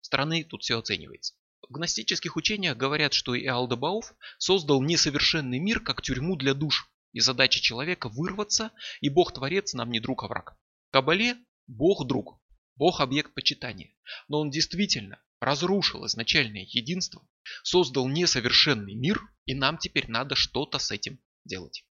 стороны 0.00 0.42
тут 0.42 0.62
все 0.62 0.78
оценивается. 0.78 1.34
В 1.68 1.72
гностических 1.72 2.36
учениях 2.36 2.76
говорят, 2.76 3.12
что 3.12 3.38
Иалдабауф 3.38 4.12
создал 4.38 4.82
несовершенный 4.82 5.60
мир 5.60 5.80
как 5.80 6.02
тюрьму 6.02 6.34
для 6.34 6.54
душ, 6.54 6.90
И 7.12 7.20
задача 7.20 7.60
человека 7.60 8.08
вырваться, 8.08 8.72
и 9.00 9.08
Бог-творец 9.08 9.74
нам 9.74 9.90
не 9.90 10.00
друг, 10.00 10.24
а 10.24 10.28
враг. 10.28 10.56
Кабале 10.90 11.36
Бог-друг, 11.66 12.40
Бог-объект 12.76 13.34
почитания. 13.34 13.94
Но 14.28 14.40
он 14.40 14.50
действительно 14.50 15.22
разрушил 15.40 16.06
изначальное 16.06 16.66
единство, 16.68 17.28
создал 17.62 18.08
несовершенный 18.08 18.94
мир, 18.94 19.20
и 19.44 19.54
нам 19.54 19.78
теперь 19.78 20.08
надо 20.08 20.34
что-то 20.34 20.78
с 20.78 20.90
этим 20.90 21.20
делать. 21.44 21.84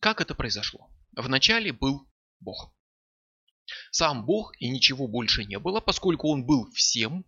Как 0.00 0.20
это 0.20 0.34
произошло? 0.34 0.90
Вначале 1.12 1.72
был 1.72 2.08
Бог. 2.40 2.72
Сам 3.90 4.24
Бог 4.24 4.54
и 4.60 4.68
ничего 4.68 5.08
больше 5.08 5.44
не 5.44 5.58
было, 5.58 5.80
поскольку 5.80 6.28
он 6.28 6.46
был 6.46 6.70
всем, 6.72 7.24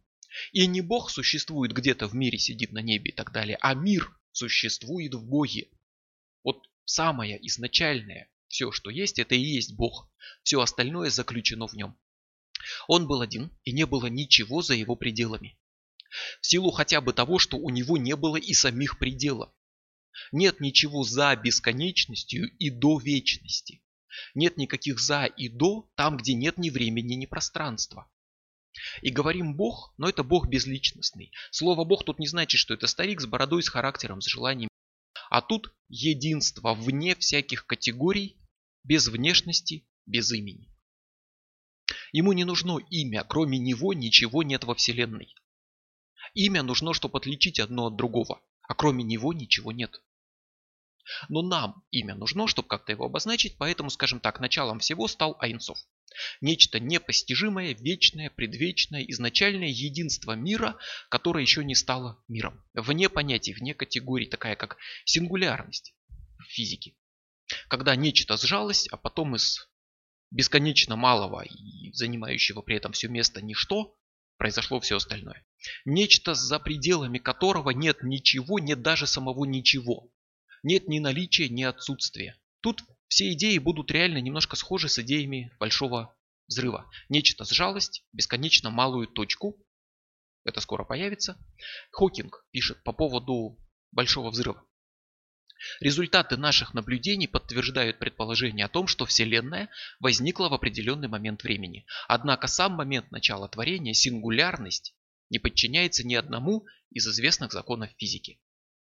и 0.52 0.66
не 0.66 0.80
Бог 0.80 1.10
существует 1.10 1.72
где-то 1.72 2.06
в 2.06 2.14
мире, 2.14 2.38
сидит 2.38 2.72
на 2.72 2.80
небе 2.80 3.10
и 3.10 3.14
так 3.14 3.32
далее, 3.32 3.58
а 3.60 3.74
мир 3.74 4.16
существует 4.32 5.14
в 5.14 5.24
Боге. 5.26 5.68
Вот 6.44 6.62
самое 6.84 7.44
изначальное, 7.46 8.30
все, 8.58 8.72
что 8.72 8.90
есть, 8.90 9.20
это 9.20 9.36
и 9.36 9.40
есть 9.40 9.76
Бог. 9.76 10.10
Все 10.42 10.60
остальное 10.60 11.10
заключено 11.10 11.68
в 11.68 11.74
нем. 11.74 11.96
Он 12.88 13.06
был 13.06 13.20
один, 13.20 13.52
и 13.62 13.70
не 13.70 13.86
было 13.86 14.06
ничего 14.06 14.62
за 14.62 14.74
его 14.74 14.96
пределами. 14.96 15.56
В 16.40 16.46
силу 16.48 16.72
хотя 16.72 17.00
бы 17.00 17.12
того, 17.12 17.38
что 17.38 17.56
у 17.56 17.70
него 17.70 17.98
не 17.98 18.16
было 18.16 18.36
и 18.36 18.52
самих 18.54 18.98
пределов. 18.98 19.52
Нет 20.32 20.58
ничего 20.58 21.04
за 21.04 21.36
бесконечностью 21.36 22.50
и 22.58 22.68
до 22.68 22.98
вечности. 22.98 23.80
Нет 24.34 24.56
никаких 24.56 24.98
за 24.98 25.26
и 25.26 25.48
до 25.48 25.88
там, 25.94 26.16
где 26.16 26.34
нет 26.34 26.58
ни 26.58 26.70
времени, 26.70 27.14
ни 27.14 27.26
пространства. 27.26 28.10
И 29.02 29.10
говорим 29.10 29.54
Бог, 29.54 29.94
но 29.98 30.08
это 30.08 30.24
Бог 30.24 30.48
безличностный. 30.48 31.30
Слово 31.52 31.84
Бог 31.84 32.04
тут 32.04 32.18
не 32.18 32.26
значит, 32.26 32.58
что 32.58 32.74
это 32.74 32.88
старик 32.88 33.20
с 33.20 33.26
бородой, 33.26 33.62
с 33.62 33.68
характером, 33.68 34.20
с 34.20 34.26
желанием. 34.26 34.68
А 35.30 35.42
тут 35.42 35.72
единство 35.88 36.74
вне 36.74 37.14
всяких 37.14 37.64
категорий, 37.64 38.34
без 38.88 39.06
внешности, 39.08 39.86
без 40.06 40.32
имени. 40.32 40.72
Ему 42.12 42.32
не 42.32 42.44
нужно 42.44 42.78
имя, 42.90 43.22
кроме 43.22 43.58
него 43.58 43.92
ничего 43.92 44.42
нет 44.42 44.64
во 44.64 44.74
Вселенной. 44.74 45.34
Имя 46.32 46.62
нужно, 46.62 46.94
чтобы 46.94 47.18
отличить 47.18 47.60
одно 47.60 47.88
от 47.88 47.96
другого, 47.96 48.40
а 48.62 48.74
кроме 48.74 49.04
него 49.04 49.34
ничего 49.34 49.72
нет. 49.72 50.02
Но 51.28 51.42
нам 51.42 51.84
имя 51.90 52.14
нужно, 52.14 52.48
чтобы 52.48 52.68
как-то 52.68 52.92
его 52.92 53.04
обозначить, 53.04 53.58
поэтому, 53.58 53.90
скажем 53.90 54.20
так, 54.20 54.40
началом 54.40 54.78
всего 54.78 55.06
стал 55.06 55.36
Айнцов. 55.38 55.78
Нечто 56.40 56.80
непостижимое, 56.80 57.74
вечное, 57.74 58.30
предвечное, 58.30 59.02
изначальное 59.02 59.68
единство 59.68 60.32
мира, 60.32 60.78
которое 61.10 61.42
еще 61.42 61.62
не 61.62 61.74
стало 61.74 62.22
миром. 62.26 62.62
Вне 62.72 63.10
понятий, 63.10 63.52
вне 63.52 63.74
категорий, 63.74 64.26
такая 64.26 64.56
как 64.56 64.78
сингулярность 65.04 65.94
в 66.38 66.44
физике. 66.44 66.94
Когда 67.68 67.96
нечто 67.96 68.36
сжалось, 68.36 68.88
а 68.88 68.96
потом 68.96 69.36
из 69.36 69.68
бесконечно 70.30 70.96
малого 70.96 71.42
и 71.42 71.92
занимающего 71.92 72.62
при 72.62 72.76
этом 72.76 72.92
все 72.92 73.08
место 73.08 73.42
ничто, 73.42 73.96
произошло 74.38 74.80
все 74.80 74.96
остальное. 74.96 75.46
Нечто 75.84 76.34
за 76.34 76.58
пределами 76.58 77.18
которого 77.18 77.70
нет 77.70 78.02
ничего, 78.02 78.58
нет 78.58 78.80
даже 78.80 79.06
самого 79.06 79.44
ничего. 79.44 80.10
Нет 80.62 80.88
ни 80.88 80.98
наличия, 80.98 81.48
ни 81.48 81.62
отсутствия. 81.62 82.36
Тут 82.60 82.82
все 83.08 83.32
идеи 83.32 83.58
будут 83.58 83.90
реально 83.90 84.18
немножко 84.18 84.56
схожи 84.56 84.88
с 84.88 84.98
идеями 84.98 85.52
большого 85.58 86.16
взрыва. 86.46 86.90
Нечто 87.08 87.44
сжалость, 87.44 88.04
бесконечно 88.12 88.70
малую 88.70 89.08
точку. 89.08 89.56
Это 90.44 90.60
скоро 90.60 90.84
появится. 90.84 91.36
Хокинг 91.90 92.46
пишет 92.50 92.82
по 92.82 92.92
поводу 92.92 93.58
большого 93.92 94.30
взрыва. 94.30 94.64
Результаты 95.80 96.36
наших 96.36 96.74
наблюдений 96.74 97.26
подтверждают 97.26 97.98
предположение 97.98 98.66
о 98.66 98.68
том, 98.68 98.86
что 98.86 99.06
Вселенная 99.06 99.68
возникла 100.00 100.48
в 100.48 100.54
определенный 100.54 101.08
момент 101.08 101.42
времени. 101.42 101.86
Однако 102.06 102.46
сам 102.46 102.72
момент 102.72 103.10
начала 103.10 103.48
творения, 103.48 103.94
сингулярность, 103.94 104.94
не 105.30 105.38
подчиняется 105.38 106.06
ни 106.06 106.14
одному 106.14 106.66
из 106.90 107.06
известных 107.06 107.52
законов 107.52 107.90
физики. 107.98 108.40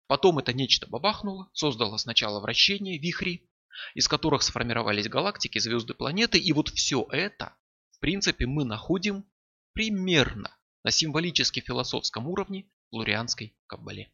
Потом 0.08 0.40
это 0.40 0.54
нечто 0.54 0.88
бабахнуло, 0.88 1.50
создало 1.54 1.98
сначала 1.98 2.40
вращение, 2.40 2.98
вихри, 2.98 3.50
из 3.94 4.08
которых 4.08 4.42
сформировались 4.42 5.10
галактики, 5.10 5.60
звезды, 5.60 5.94
планеты. 5.94 6.38
И 6.38 6.52
вот 6.54 6.70
все 6.70 7.06
это, 7.12 7.56
в 7.92 8.00
принципе, 8.00 8.46
мы 8.46 8.66
находим 8.66 9.26
примерно 9.74 10.56
на 10.84 10.92
символически-философском 10.92 12.28
уровне 12.28 12.70
в 12.92 12.96
лурианской 12.96 13.56
каббале. 13.68 14.12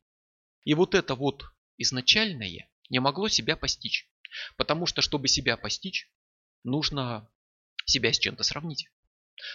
И 0.64 0.74
вот 0.74 0.96
это 0.96 1.16
вот 1.16 1.46
изначальное 1.84 2.68
не 2.90 3.00
могло 3.00 3.28
себя 3.28 3.56
постичь. 3.56 4.10
Потому 4.58 4.88
что, 4.88 5.02
чтобы 5.02 5.28
себя 5.28 5.58
постичь, 5.58 6.10
нужно 6.64 7.30
себя 7.86 8.12
с 8.12 8.20
чем-то 8.20 8.44
сравнить. 8.44 8.88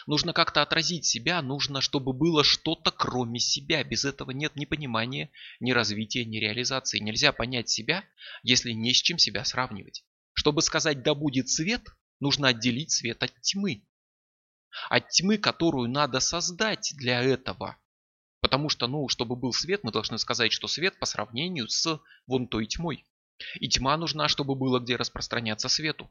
Нужно 0.06 0.32
как-то 0.32 0.62
отразить 0.62 1.04
себя, 1.04 1.40
нужно, 1.40 1.80
чтобы 1.80 2.12
было 2.12 2.44
что-то 2.44 2.90
кроме 2.90 3.38
себя. 3.40 3.82
Без 3.84 4.04
этого 4.04 4.32
нет 4.32 4.56
ни 4.56 4.64
понимания, 4.64 5.30
ни 5.60 5.72
развития, 5.72 6.24
ни 6.24 6.38
реализации. 6.38 6.98
Нельзя 6.98 7.32
понять 7.32 7.68
себя, 7.68 8.04
если 8.42 8.72
не 8.72 8.92
с 8.92 9.00
чем 9.00 9.18
себя 9.18 9.44
сравнивать. 9.44 10.04
Чтобы 10.34 10.62
сказать 10.62 11.02
«да 11.02 11.14
будет 11.14 11.48
свет», 11.48 11.82
нужно 12.20 12.48
отделить 12.48 12.90
свет 12.90 13.22
от 13.22 13.40
тьмы. 13.40 13.84
От 14.88 15.08
тьмы, 15.10 15.38
которую 15.38 15.88
надо 15.88 16.20
создать 16.20 16.92
для 16.96 17.22
этого. 17.22 17.76
Потому 18.40 18.68
что, 18.68 18.86
ну, 18.86 19.08
чтобы 19.08 19.36
был 19.36 19.52
свет, 19.52 19.82
мы 19.82 19.92
должны 19.92 20.18
сказать, 20.18 20.52
что 20.52 20.68
свет 20.68 20.98
по 20.98 21.06
сравнению 21.06 21.68
с 21.68 22.00
вон 22.26 22.46
той 22.46 22.66
тьмой. 22.66 23.04
И 23.60 23.68
тьма 23.68 23.96
нужна, 23.96 24.28
чтобы 24.28 24.54
было 24.54 24.78
где 24.78 24.96
распространяться 24.96 25.68
свету. 25.68 26.10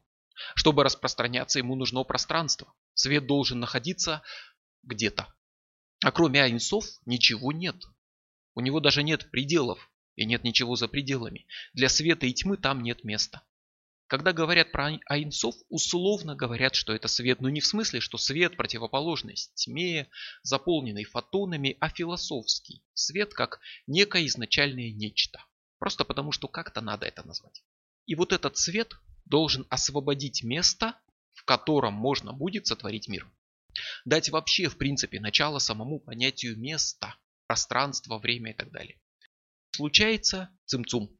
Чтобы 0.54 0.84
распространяться, 0.84 1.58
ему 1.58 1.74
нужно 1.74 2.04
пространство. 2.04 2.72
Свет 2.94 3.26
должен 3.26 3.60
находиться 3.60 4.22
где-то. 4.82 5.34
А 6.04 6.12
кроме 6.12 6.42
Айнсов 6.42 6.84
ничего 7.06 7.52
нет. 7.52 7.76
У 8.54 8.60
него 8.60 8.80
даже 8.80 9.02
нет 9.02 9.30
пределов 9.30 9.90
и 10.16 10.24
нет 10.24 10.44
ничего 10.44 10.76
за 10.76 10.88
пределами. 10.88 11.46
Для 11.72 11.88
света 11.88 12.26
и 12.26 12.32
тьмы 12.32 12.56
там 12.56 12.82
нет 12.82 13.04
места. 13.04 13.42
Когда 14.08 14.32
говорят 14.32 14.72
про 14.72 14.98
айнцов, 15.06 15.54
условно 15.68 16.34
говорят, 16.34 16.74
что 16.74 16.94
это 16.94 17.08
свет, 17.08 17.42
но 17.42 17.50
не 17.50 17.60
в 17.60 17.66
смысле, 17.66 18.00
что 18.00 18.16
свет 18.16 18.56
противоположность 18.56 19.54
тьме, 19.54 20.08
заполненный 20.42 21.04
фотонами, 21.04 21.76
а 21.78 21.90
философский. 21.90 22.82
Свет 22.94 23.34
как 23.34 23.60
некое 23.86 24.26
изначальное 24.26 24.90
нечто. 24.92 25.44
Просто 25.78 26.06
потому, 26.06 26.32
что 26.32 26.48
как-то 26.48 26.80
надо 26.80 27.04
это 27.04 27.22
назвать. 27.26 27.62
И 28.06 28.14
вот 28.14 28.32
этот 28.32 28.56
свет 28.56 28.94
должен 29.26 29.66
освободить 29.68 30.42
место, 30.42 30.98
в 31.34 31.44
котором 31.44 31.92
можно 31.92 32.32
будет 32.32 32.66
сотворить 32.66 33.08
мир. 33.08 33.30
Дать 34.06 34.30
вообще, 34.30 34.70
в 34.70 34.78
принципе, 34.78 35.20
начало 35.20 35.58
самому 35.58 36.00
понятию 36.00 36.58
места, 36.58 37.14
пространства, 37.46 38.18
время 38.18 38.52
и 38.52 38.54
так 38.54 38.72
далее. 38.72 38.98
Случается 39.72 40.48
цимцум. 40.64 41.14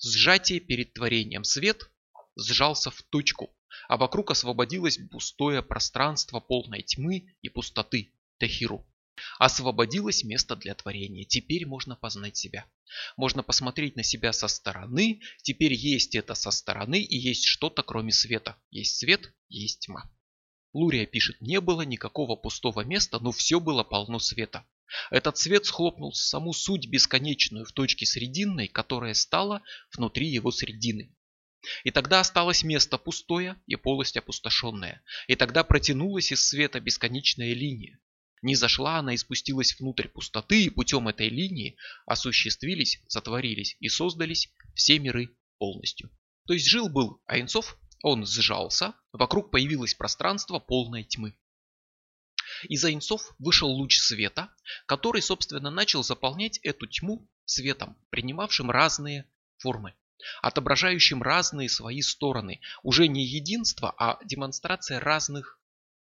Сжатие 0.00 0.60
перед 0.60 0.94
творением. 0.94 1.44
Свет 1.44 1.91
сжался 2.36 2.90
в 2.90 3.02
точку, 3.02 3.54
а 3.88 3.96
вокруг 3.96 4.30
освободилось 4.30 4.98
пустое 5.10 5.62
пространство 5.62 6.40
полной 6.40 6.82
тьмы 6.82 7.34
и 7.42 7.48
пустоты 7.48 8.12
Тахиру. 8.38 8.86
Освободилось 9.38 10.24
место 10.24 10.56
для 10.56 10.74
творения. 10.74 11.24
Теперь 11.24 11.66
можно 11.66 11.96
познать 11.96 12.36
себя. 12.36 12.66
Можно 13.16 13.42
посмотреть 13.42 13.96
на 13.96 14.02
себя 14.02 14.32
со 14.32 14.48
стороны. 14.48 15.20
Теперь 15.42 15.74
есть 15.74 16.14
это 16.14 16.34
со 16.34 16.50
стороны 16.50 17.02
и 17.02 17.16
есть 17.16 17.44
что-то 17.44 17.82
кроме 17.82 18.12
света. 18.12 18.56
Есть 18.70 18.98
свет, 18.98 19.32
есть 19.48 19.80
тьма. 19.80 20.10
Лурия 20.72 21.06
пишет, 21.06 21.40
не 21.40 21.60
было 21.60 21.82
никакого 21.82 22.36
пустого 22.36 22.82
места, 22.84 23.18
но 23.20 23.32
все 23.32 23.60
было 23.60 23.84
полно 23.84 24.18
света. 24.18 24.66
Этот 25.10 25.36
свет 25.38 25.66
схлопнул 25.66 26.12
саму 26.12 26.52
суть 26.52 26.88
бесконечную 26.88 27.64
в 27.64 27.72
точке 27.72 28.06
срединной, 28.06 28.68
которая 28.68 29.14
стала 29.14 29.62
внутри 29.94 30.28
его 30.28 30.50
средины. 30.50 31.14
И 31.84 31.90
тогда 31.90 32.20
осталось 32.20 32.64
место 32.64 32.98
пустое 32.98 33.56
и 33.66 33.76
полость 33.76 34.16
опустошенная. 34.16 35.02
И 35.28 35.36
тогда 35.36 35.62
протянулась 35.64 36.32
из 36.32 36.46
света 36.46 36.80
бесконечная 36.80 37.54
линия. 37.54 38.00
Не 38.42 38.56
зашла 38.56 38.98
она 38.98 39.14
и 39.14 39.16
спустилась 39.16 39.78
внутрь 39.78 40.08
пустоты, 40.08 40.64
и 40.64 40.70
путем 40.70 41.06
этой 41.06 41.28
линии 41.28 41.76
осуществились, 42.06 43.00
сотворились 43.06 43.76
и 43.78 43.88
создались 43.88 44.52
все 44.74 44.98
миры 44.98 45.36
полностью. 45.58 46.10
То 46.46 46.54
есть 46.54 46.66
жил-был 46.66 47.22
Айнцов, 47.26 47.78
он 48.02 48.26
сжался, 48.26 48.94
вокруг 49.12 49.52
появилось 49.52 49.94
пространство 49.94 50.58
полной 50.58 51.04
тьмы. 51.04 51.36
Из 52.68 52.84
Айнцов 52.84 53.32
вышел 53.38 53.68
луч 53.68 53.98
света, 53.98 54.52
который, 54.86 55.22
собственно, 55.22 55.70
начал 55.70 56.02
заполнять 56.02 56.58
эту 56.58 56.88
тьму 56.88 57.28
светом, 57.44 57.96
принимавшим 58.10 58.70
разные 58.70 59.30
формы 59.58 59.94
отображающим 60.42 61.22
разные 61.22 61.68
свои 61.68 62.02
стороны. 62.02 62.60
Уже 62.82 63.08
не 63.08 63.24
единство, 63.24 63.94
а 63.98 64.18
демонстрация 64.24 65.00
разных 65.00 65.60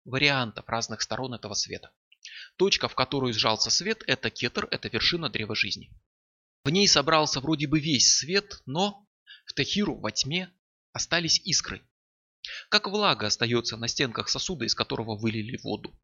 вариантов, 0.04 0.68
разных 0.68 1.02
сторон 1.02 1.34
этого 1.34 1.54
света. 1.54 1.90
Точка, 2.56 2.88
в 2.88 2.94
которую 2.94 3.32
сжался 3.32 3.70
свет, 3.70 4.02
это 4.06 4.30
кетер, 4.30 4.68
это 4.70 4.88
вершина 4.88 5.30
древа 5.30 5.54
жизни. 5.54 5.90
В 6.64 6.70
ней 6.70 6.86
собрался 6.86 7.40
вроде 7.40 7.66
бы 7.66 7.80
весь 7.80 8.16
свет, 8.16 8.62
но 8.66 9.06
В 9.46 9.52
Тахиру 9.54 9.96
во 9.96 10.12
тьме 10.12 10.52
остались 10.92 11.40
искры. 11.40 11.82
Как 12.68 12.86
влага 12.86 13.26
остается 13.26 13.76
на 13.76 13.88
стенках 13.88 14.28
сосуда, 14.28 14.64
из 14.64 14.74
которого 14.74 15.16
вылили 15.16 15.58
воду. 15.62 15.98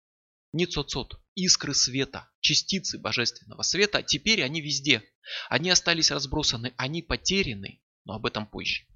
Ницоцот, 0.52 1.20
искры 1.34 1.74
света, 1.74 2.30
частицы 2.40 2.98
божественного 2.98 3.62
света, 3.62 4.02
теперь 4.02 4.42
они 4.42 4.60
везде. 4.60 5.02
Они 5.48 5.70
остались 5.70 6.10
разбросаны, 6.10 6.72
они 6.76 7.02
потеряны, 7.02 7.82
но 8.06 8.14
об 8.14 8.24
этом 8.24 8.46
позже. 8.46 8.86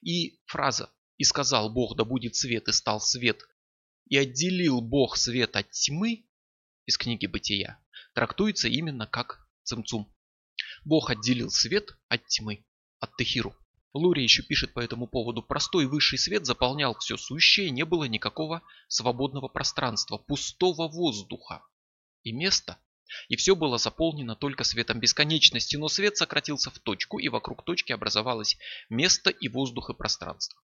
И 0.00 0.40
фраза 0.46 0.92
«И 1.16 1.24
сказал 1.24 1.72
Бог, 1.72 1.96
да 1.96 2.04
будет 2.04 2.34
свет, 2.34 2.66
и 2.68 2.72
стал 2.72 3.00
свет», 3.00 3.40
и 4.08 4.16
отделил 4.16 4.80
Бог 4.80 5.16
свет 5.16 5.54
от 5.56 5.70
тьмы 5.70 6.26
из 6.86 6.98
книги 6.98 7.26
Бытия, 7.26 7.78
трактуется 8.14 8.68
именно 8.68 9.06
как 9.06 9.46
цимцум. 9.62 10.12
Бог 10.84 11.10
отделил 11.10 11.50
свет 11.50 11.96
от 12.08 12.26
тьмы, 12.26 12.66
от 12.98 13.16
Техиру. 13.16 13.54
Лури 13.92 14.22
еще 14.22 14.42
пишет 14.42 14.74
по 14.74 14.80
этому 14.80 15.06
поводу. 15.06 15.40
Простой 15.40 15.86
высший 15.86 16.18
свет 16.18 16.46
заполнял 16.46 16.98
все 16.98 17.16
сущее, 17.16 17.70
не 17.70 17.84
было 17.84 18.04
никакого 18.04 18.62
свободного 18.88 19.48
пространства, 19.48 20.18
пустого 20.18 20.88
воздуха 20.88 21.64
и 22.22 22.32
места. 22.32 22.78
И 23.28 23.36
все 23.36 23.54
было 23.54 23.78
заполнено 23.78 24.34
только 24.34 24.64
светом 24.64 25.00
бесконечности, 25.00 25.76
но 25.76 25.88
свет 25.88 26.16
сократился 26.16 26.70
в 26.70 26.78
точку, 26.78 27.18
и 27.18 27.28
вокруг 27.28 27.64
точки 27.64 27.92
образовалось 27.92 28.56
место 28.88 29.30
и 29.30 29.48
воздух 29.48 29.90
и 29.90 29.94
пространство. 29.94 30.60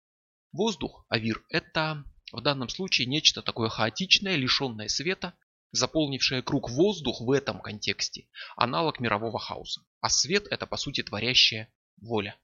Воздух, 0.52 1.06
авир, 1.10 1.44
это 1.50 2.04
в 2.32 2.42
данном 2.42 2.70
случае 2.70 3.08
нечто 3.08 3.42
такое 3.42 3.70
хаотичное, 3.70 4.36
лишенное 4.36 4.88
света, 4.88 5.34
заполнившее 5.72 6.42
круг 6.42 6.70
воздух 6.70 7.22
в 7.22 7.32
этом 7.32 7.62
контексте, 7.62 8.28
аналог 8.56 9.00
мирового 9.00 9.40
хаоса. 9.40 9.82
А 10.02 10.10
свет 10.10 10.48
это 10.50 10.66
по 10.66 10.78
сути 10.78 11.04
творящая 11.04 11.72
воля. 11.98 12.36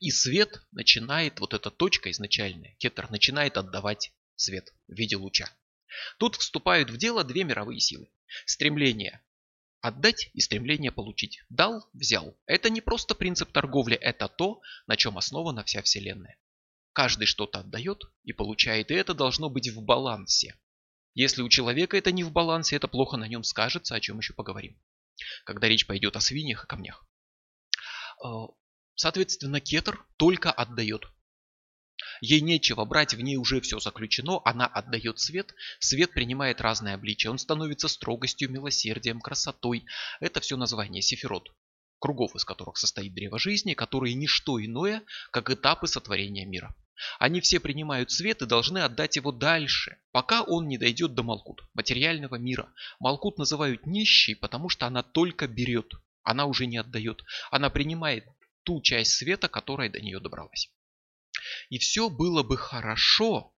И 0.00 0.10
свет 0.10 0.62
начинает, 0.72 1.40
вот 1.40 1.54
эта 1.54 1.70
точка 1.70 2.10
изначальная, 2.10 2.74
кетер, 2.78 3.10
начинает 3.10 3.56
отдавать 3.56 4.12
свет 4.36 4.72
в 4.88 4.92
виде 4.92 5.16
луча. 5.16 5.48
Тут 6.18 6.36
вступают 6.36 6.90
в 6.90 6.96
дело 6.96 7.24
две 7.24 7.44
мировые 7.44 7.80
силы. 7.80 8.08
Стремление 8.46 9.22
отдать 9.80 10.30
и 10.32 10.40
стремление 10.40 10.92
получить. 10.92 11.42
Дал, 11.50 11.88
взял. 11.92 12.38
Это 12.46 12.70
не 12.70 12.80
просто 12.80 13.14
принцип 13.14 13.50
торговли, 13.52 13.96
это 13.96 14.28
то, 14.28 14.60
на 14.86 14.96
чем 14.96 15.18
основана 15.18 15.64
вся 15.64 15.82
Вселенная. 15.82 16.38
Каждый 16.92 17.26
что-то 17.26 17.60
отдает 17.60 18.04
и 18.22 18.32
получает, 18.32 18.90
и 18.90 18.94
это 18.94 19.12
должно 19.12 19.50
быть 19.50 19.68
в 19.70 19.82
балансе. 19.82 20.56
Если 21.14 21.42
у 21.42 21.48
человека 21.48 21.96
это 21.96 22.12
не 22.12 22.22
в 22.22 22.30
балансе, 22.30 22.76
это 22.76 22.86
плохо 22.86 23.16
на 23.16 23.26
нем 23.26 23.42
скажется, 23.42 23.94
о 23.94 24.00
чем 24.00 24.18
еще 24.18 24.34
поговорим. 24.34 24.80
Когда 25.44 25.68
речь 25.68 25.86
пойдет 25.86 26.16
о 26.16 26.20
свиньях 26.20 26.64
и 26.64 26.66
камнях. 26.68 27.04
Э, 28.24 28.28
Соответственно, 28.94 29.60
кетер 29.60 30.04
только 30.16 30.52
отдает. 30.52 31.06
Ей 32.20 32.40
нечего 32.40 32.84
брать, 32.84 33.14
в 33.14 33.20
ней 33.20 33.36
уже 33.36 33.60
все 33.60 33.78
заключено, 33.78 34.40
она 34.44 34.66
отдает 34.66 35.18
свет, 35.18 35.54
свет 35.78 36.12
принимает 36.12 36.60
разные 36.60 36.94
обличия, 36.94 37.30
он 37.30 37.38
становится 37.38 37.88
строгостью, 37.88 38.50
милосердием, 38.50 39.20
красотой. 39.20 39.84
Это 40.20 40.40
все 40.40 40.56
название 40.56 41.02
сефирот, 41.02 41.50
кругов 41.98 42.34
из 42.34 42.44
которых 42.44 42.76
состоит 42.76 43.14
древо 43.14 43.38
жизни, 43.38 43.74
которые 43.74 44.14
не 44.14 44.26
что 44.26 44.64
иное, 44.64 45.02
как 45.30 45.50
этапы 45.50 45.86
сотворения 45.86 46.44
мира. 46.44 46.74
Они 47.18 47.40
все 47.40 47.58
принимают 47.58 48.10
свет 48.10 48.42
и 48.42 48.46
должны 48.46 48.78
отдать 48.78 49.16
его 49.16 49.32
дальше, 49.32 49.98
пока 50.12 50.42
он 50.42 50.68
не 50.68 50.78
дойдет 50.78 51.14
до 51.14 51.22
Малкут, 51.22 51.62
материального 51.74 52.36
мира. 52.36 52.72
Малкут 53.00 53.38
называют 53.38 53.86
нищей, 53.86 54.36
потому 54.36 54.68
что 54.68 54.86
она 54.86 55.02
только 55.02 55.48
берет, 55.48 55.94
она 56.22 56.46
уже 56.46 56.66
не 56.66 56.76
отдает. 56.78 57.24
Она 57.50 57.70
принимает 57.70 58.24
ту 58.62 58.80
часть 58.80 59.12
света, 59.12 59.48
которая 59.48 59.90
до 59.90 60.00
нее 60.00 60.20
добралась. 60.20 60.70
И 61.70 61.78
все 61.78 62.08
было 62.10 62.42
бы 62.42 62.56
хорошо, 62.56 63.54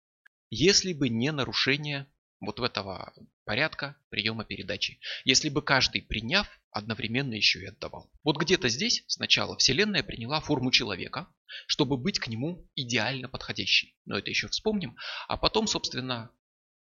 если 0.50 0.94
бы 0.94 1.10
не 1.10 1.32
нарушение 1.32 2.08
вот 2.40 2.60
этого 2.60 3.14
порядка 3.46 3.96
приема 4.10 4.46
передачи. 4.46 5.00
Если 5.24 5.50
бы 5.50 5.62
каждый, 5.62 6.02
приняв, 6.02 6.48
одновременно 6.72 7.34
еще 7.34 7.62
и 7.62 7.66
отдавал. 7.66 8.12
Вот 8.24 8.38
где-то 8.38 8.68
здесь 8.68 9.04
сначала 9.08 9.58
Вселенная 9.58 10.04
приняла 10.04 10.42
форму 10.42 10.72
человека, 10.72 11.28
чтобы 11.68 11.98
быть 11.98 12.20
к 12.20 12.28
нему 12.28 12.68
идеально 12.76 13.30
подходящей. 13.30 13.96
Но 14.06 14.18
это 14.18 14.30
еще 14.30 14.48
вспомним. 14.48 14.96
А 15.28 15.38
потом, 15.38 15.68
собственно, 15.68 16.32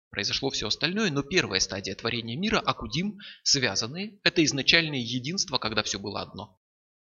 произошло 0.09 0.49
все 0.49 0.67
остальное. 0.67 1.11
Но 1.11 1.23
первая 1.23 1.59
стадия 1.59 1.93
творения 1.95 2.37
мира, 2.37 2.59
Акудим, 2.59 3.19
связанные, 3.43 4.19
это 4.23 4.43
изначальное 4.43 4.99
единство, 4.99 5.57
когда 5.57 5.83
все 5.83 5.99
было 5.99 6.21
одно. 6.21 6.59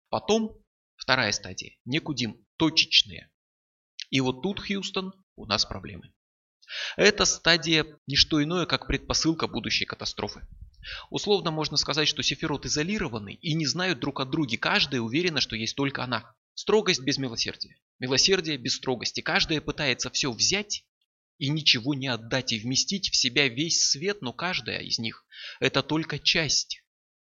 Потом 0.09 0.59
Вторая 0.99 1.31
стадия. 1.33 1.73
Некудим. 1.85 2.45
Точечные. 2.57 3.31
И 4.11 4.21
вот 4.21 4.43
тут, 4.43 4.61
Хьюстон, 4.61 5.13
у 5.37 5.47
нас 5.47 5.65
проблемы. 5.65 6.13
Эта 6.97 7.25
стадия 7.25 7.87
не 8.07 8.17
что 8.17 8.43
иное, 8.43 8.67
как 8.67 8.87
предпосылка 8.87 9.47
будущей 9.47 9.85
катастрофы. 9.85 10.47
Условно 11.11 11.51
можно 11.51 11.77
сказать, 11.77 12.09
что 12.09 12.23
сефирот 12.23 12.67
изолированы 12.67 13.35
и 13.35 13.55
не 13.55 13.67
знают 13.67 14.01
друг 14.01 14.21
от 14.21 14.31
друга. 14.31 14.57
Каждая 14.57 15.01
уверена, 15.01 15.41
что 15.41 15.57
есть 15.57 15.77
только 15.77 16.05
она. 16.05 16.35
Строгость 16.55 17.03
без 17.03 17.19
милосердия. 17.19 17.77
Милосердие 17.99 18.57
без 18.57 18.77
строгости. 18.77 19.21
Каждая 19.21 19.61
пытается 19.61 20.11
все 20.11 20.33
взять 20.33 20.85
и 21.39 21.49
ничего 21.49 21.95
не 21.95 22.09
отдать 22.09 22.53
и 22.53 22.59
вместить 22.59 23.11
в 23.11 23.17
себя 23.17 23.49
весь 23.49 23.91
свет, 23.91 24.23
но 24.23 24.33
каждая 24.33 24.81
из 24.81 24.99
них 24.99 25.25
это 25.61 25.83
только 25.83 26.19
часть 26.19 26.83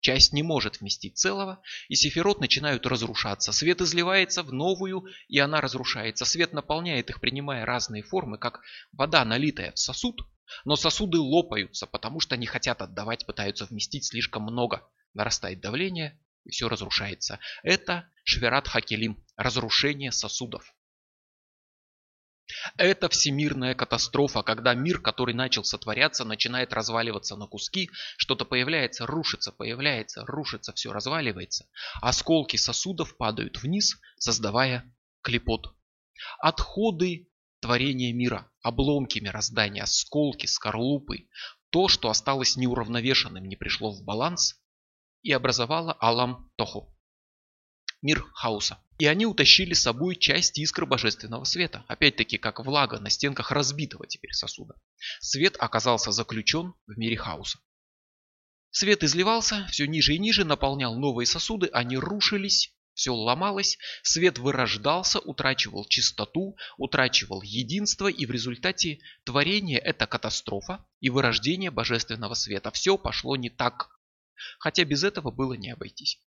Часть 0.05 0.35
не 0.35 0.43
может 0.43 0.81
вместить 0.81 1.17
целого, 1.17 1.62
и 1.88 1.95
сефирот 1.95 2.38
начинают 2.38 2.85
разрушаться. 2.85 3.53
Свет 3.53 3.81
изливается 3.81 4.43
в 4.43 4.53
новую, 4.53 5.07
и 5.29 5.38
она 5.38 5.62
разрушается. 5.62 6.27
Свет 6.27 6.53
наполняет 6.53 7.09
их, 7.09 7.23
принимая 7.23 7.64
разные 7.64 8.03
формы, 8.03 8.37
как 8.37 8.61
вода, 8.93 9.25
налитая 9.25 9.73
в 9.73 9.79
сосуд, 9.79 10.21
но 10.67 10.77
сосуды 10.77 11.17
лопаются, 11.17 11.87
потому 11.87 12.21
что 12.21 12.37
не 12.37 12.45
хотят 12.45 12.83
отдавать, 12.83 13.25
пытаются 13.25 13.64
вместить 13.64 14.05
слишком 14.05 14.43
много. 14.43 14.87
Нарастает 15.14 15.62
давление, 15.62 16.21
и 16.45 16.51
все 16.51 16.69
разрушается. 16.69 17.38
Это 17.62 18.07
Шверат 18.25 18.69
Хакелим, 18.69 19.25
разрушение 19.37 20.12
сосудов. 20.12 20.75
Это 22.76 23.09
всемирная 23.09 23.74
катастрофа, 23.74 24.42
когда 24.42 24.74
мир, 24.74 25.00
который 25.00 25.35
начал 25.35 25.64
сотворяться, 25.64 26.24
начинает 26.24 26.72
разваливаться 26.72 27.37
на 27.37 27.46
куски, 27.46 27.90
что-то 28.16 28.44
появляется, 28.44 29.07
рушится, 29.07 29.50
появляется, 29.50 30.24
рушится, 30.26 30.72
все 30.72 30.92
разваливается. 30.92 31.66
Осколки 32.02 32.57
сосудов 32.57 33.16
падают 33.16 33.62
вниз, 33.62 33.98
создавая 34.18 34.85
клепот. 35.22 35.74
Отходы 36.38 37.28
творения 37.61 38.12
мира, 38.12 38.50
обломки 38.62 39.18
мироздания, 39.18 39.83
осколки, 39.83 40.46
скорлупы, 40.46 41.28
то, 41.70 41.88
что 41.88 42.11
осталось 42.11 42.57
неуравновешенным, 42.57 43.44
не 43.46 43.57
пришло 43.57 43.90
в 43.90 44.04
баланс 44.04 44.61
и 45.22 45.33
образовало 45.33 45.96
Алам 45.98 46.50
Тоху 46.57 46.93
мир 48.05 48.25
хаоса. 48.35 48.79
И 48.99 49.07
они 49.07 49.27
утащили 49.27 49.73
с 49.73 49.83
собой 49.83 50.14
часть 50.14 50.59
искры 50.59 50.87
божественного 50.87 51.43
света, 51.45 51.85
опять-таки 51.88 52.38
как 52.38 52.61
влага 52.61 53.01
на 53.01 53.11
стенках 53.11 53.51
разбитого 53.51 54.07
теперь 54.07 54.33
сосуда. 54.33 54.75
Свет 55.21 55.57
оказался 55.59 56.12
заключен 56.12 56.75
в 56.87 56.97
мире 56.97 57.17
хаоса. 57.17 57.59
Свет 58.71 59.03
изливался 59.03 59.67
все 59.71 59.87
ниже 59.87 60.14
и 60.14 60.19
ниже, 60.19 60.45
наполнял 60.45 60.95
новые 60.97 61.27
сосуды, 61.27 61.69
они 61.73 61.97
рушились, 61.97 62.73
все 62.93 63.12
ломалось, 63.12 63.79
свет 64.03 64.38
вырождался, 64.38 65.19
утрачивал 65.19 65.85
чистоту, 65.87 66.57
утрачивал 66.77 67.43
единство, 67.43 68.09
и 68.09 68.27
в 68.27 68.31
результате 68.31 69.01
творение– 69.25 69.79
это 69.81 70.07
катастрофа 70.07 70.85
и 71.01 71.11
вырождение 71.11 71.71
божественного 71.71 72.35
света. 72.35 72.71
Все 72.71 72.99
пошло 72.99 73.37
не 73.37 73.51
так, 73.51 73.88
хотя 74.59 74.85
без 74.85 75.03
этого 75.03 75.31
было 75.31 75.55
не 75.55 75.71
обойтись. 75.71 76.21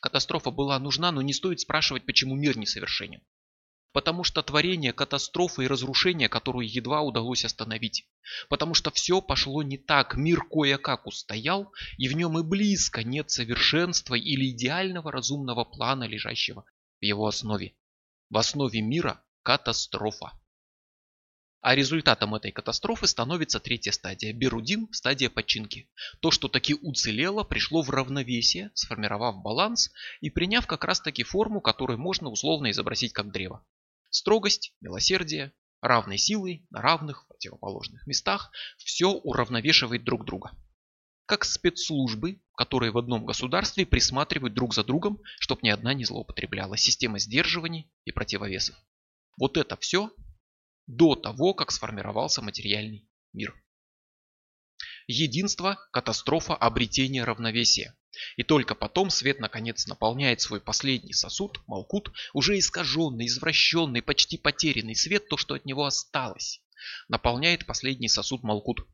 Катастрофа 0.00 0.50
была 0.50 0.78
нужна, 0.78 1.10
но 1.12 1.22
не 1.22 1.32
стоит 1.32 1.60
спрашивать, 1.60 2.06
почему 2.06 2.36
мир 2.36 2.56
несовершенен. 2.56 3.20
Потому 3.92 4.22
что 4.22 4.42
творение, 4.42 4.92
катастрофа 4.92 5.62
и 5.62 5.66
разрушение, 5.66 6.28
которую 6.28 6.70
едва 6.70 7.00
удалось 7.00 7.44
остановить. 7.44 8.06
Потому 8.48 8.74
что 8.74 8.90
все 8.90 9.20
пошло 9.20 9.62
не 9.62 9.78
так, 9.78 10.14
мир 10.14 10.42
кое-как 10.44 11.06
устоял, 11.06 11.72
и 11.96 12.08
в 12.08 12.12
нем 12.12 12.38
и 12.38 12.42
близко 12.42 13.02
нет 13.02 13.30
совершенства 13.30 14.14
или 14.14 14.50
идеального 14.50 15.10
разумного 15.10 15.64
плана, 15.64 16.04
лежащего 16.04 16.64
в 17.00 17.04
его 17.04 17.26
основе. 17.26 17.74
В 18.30 18.36
основе 18.36 18.82
мира 18.82 19.24
катастрофа. 19.42 20.32
А 21.60 21.74
результатом 21.74 22.36
этой 22.36 22.52
катастрофы 22.52 23.08
становится 23.08 23.58
третья 23.58 23.90
стадия– 23.90 24.32
Берудим, 24.34 24.88
стадия 24.92 25.28
починки. 25.28 25.90
То, 26.20 26.30
что 26.30 26.48
таки 26.48 26.74
уцелело, 26.74 27.42
пришло 27.42 27.82
в 27.82 27.90
равновесие, 27.90 28.70
сформировав 28.74 29.42
баланс 29.42 29.90
и 30.20 30.30
приняв 30.30 30.68
как 30.68 30.84
раз 30.84 31.00
таки 31.00 31.24
форму, 31.24 31.60
которую 31.60 31.98
можно 31.98 32.28
условно 32.28 32.70
изобразить 32.70 33.12
как 33.12 33.32
древо. 33.32 33.66
Строгость, 34.10 34.72
милосердие, 34.80 35.52
равной 35.80 36.16
силой, 36.16 36.64
на 36.70 36.80
равных, 36.80 37.26
противоположных 37.26 38.06
местах– 38.06 38.52
все 38.78 39.10
уравновешивает 39.10 40.04
друг 40.04 40.24
друга. 40.24 40.52
как 41.26 41.44
спецслужбы, 41.44 42.40
которые 42.56 42.90
в 42.90 42.96
одном 42.96 43.26
государстве 43.26 43.84
присматривают 43.84 44.54
друг 44.54 44.74
за 44.74 44.82
другом, 44.82 45.20
чтобы 45.40 45.60
ни 45.62 45.68
одна 45.68 45.92
не 45.92 46.04
злоупотребляла. 46.04 46.78
Система 46.78 47.18
сдерживаний 47.18 47.92
и 48.06 48.12
противовесов. 48.12 48.76
Вот 49.36 49.58
это 49.58 49.76
все 49.76 50.10
до 50.88 51.14
того, 51.14 51.54
как 51.54 51.70
сформировался 51.70 52.42
материальный 52.42 53.06
мир. 53.32 53.54
Единство, 55.06 55.78
катастрофа, 55.92 56.56
обретение 56.56 57.24
равновесия. 57.24 57.96
И 58.36 58.42
только 58.42 58.74
потом 58.74 59.10
свет 59.10 59.38
наконец 59.38 59.86
наполняет 59.86 60.40
свой 60.40 60.60
последний 60.60 61.12
сосуд, 61.12 61.60
Малкут, 61.66 62.10
уже 62.32 62.58
искаженный, 62.58 63.26
извращенный, 63.26 64.02
почти 64.02 64.38
потерянный 64.38 64.96
свет, 64.96 65.28
то, 65.28 65.36
что 65.36 65.54
от 65.54 65.66
него 65.66 65.84
осталось. 65.84 66.62
Наполняет 67.08 67.66
последний 67.66 68.08
сосуд 68.08 68.42
Малкут. 68.42 68.86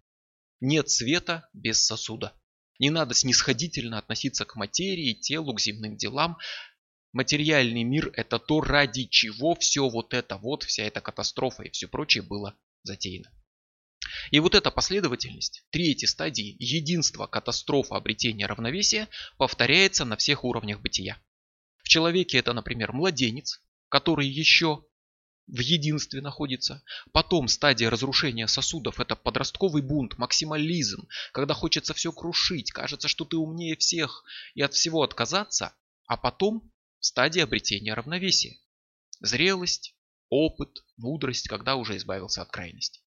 Нет 0.61 0.91
света 0.91 1.49
без 1.53 1.85
сосуда. 1.85 2.33
Не 2.81 2.91
надо 2.91 3.15
снисходительно 3.15 3.99
относиться 3.99 4.45
к 4.45 4.57
материи, 4.57 5.15
телу, 5.15 5.55
к 5.55 5.61
земным 5.61 5.97
делам. 5.97 6.39
Материальный 7.15 7.85
мир– 7.85 8.11
это 8.15 8.41
то, 8.41 8.61
ради 8.61 9.05
чего 9.05 9.55
все 9.55 9.89
вот 9.89 10.13
это 10.13 10.37
вот, 10.37 10.65
вся 10.65 10.83
эта 10.83 11.01
катастрофа 11.01 11.63
и 11.63 11.71
все 11.71 11.87
прочее 11.87 12.25
было 12.25 12.57
затеяно. 12.83 13.31
И 14.33 14.41
вот 14.41 14.57
эта 14.57 14.73
последовательность, 14.73 15.63
третьей 15.71 16.09
стадии, 16.09 16.57
единства, 16.59 17.29
катастрофа, 17.29 17.95
обретения 17.95 18.47
равновесия, 18.47 19.09
повторяется 19.39 20.05
на 20.05 20.17
всех 20.17 20.43
уровнях 20.43 20.81
бытия. 20.81 21.17
В 21.85 21.89
человеке 21.89 22.39
это, 22.39 22.53
например, 22.53 22.93
младенец, 22.93 23.61
который 23.89 24.27
еще 24.27 24.85
в 25.47 25.61
единстве 25.61 26.21
находится. 26.21 26.83
Потом 27.13 27.47
стадия 27.47 27.91
разрушения 27.91 28.49
сосудов– 28.49 28.99
это 28.99 29.15
подростковый 29.15 29.83
бунт, 29.83 30.19
максимализм, 30.19 31.07
когда 31.33 31.55
хочется 31.55 31.95
все 31.95 32.11
крушить, 32.11 32.73
кажется, 32.73 33.07
что 33.07 33.25
ты 33.25 33.37
умнее 33.37 33.77
всех 33.77 34.25
и 34.55 34.63
от 34.63 34.75
всего 34.75 35.05
отказаться. 35.05 35.77
А 36.07 36.17
потом 36.17 36.73
стадия 37.05 37.45
обретения 37.45 37.93
равновесия. 37.93 38.57
Зрелость, 39.21 39.95
опыт, 40.31 40.87
мудрость, 40.97 41.49
когда 41.49 41.77
уже 41.77 41.99
избавился 41.99 42.41
от 42.41 42.51
крайности. 42.51 43.03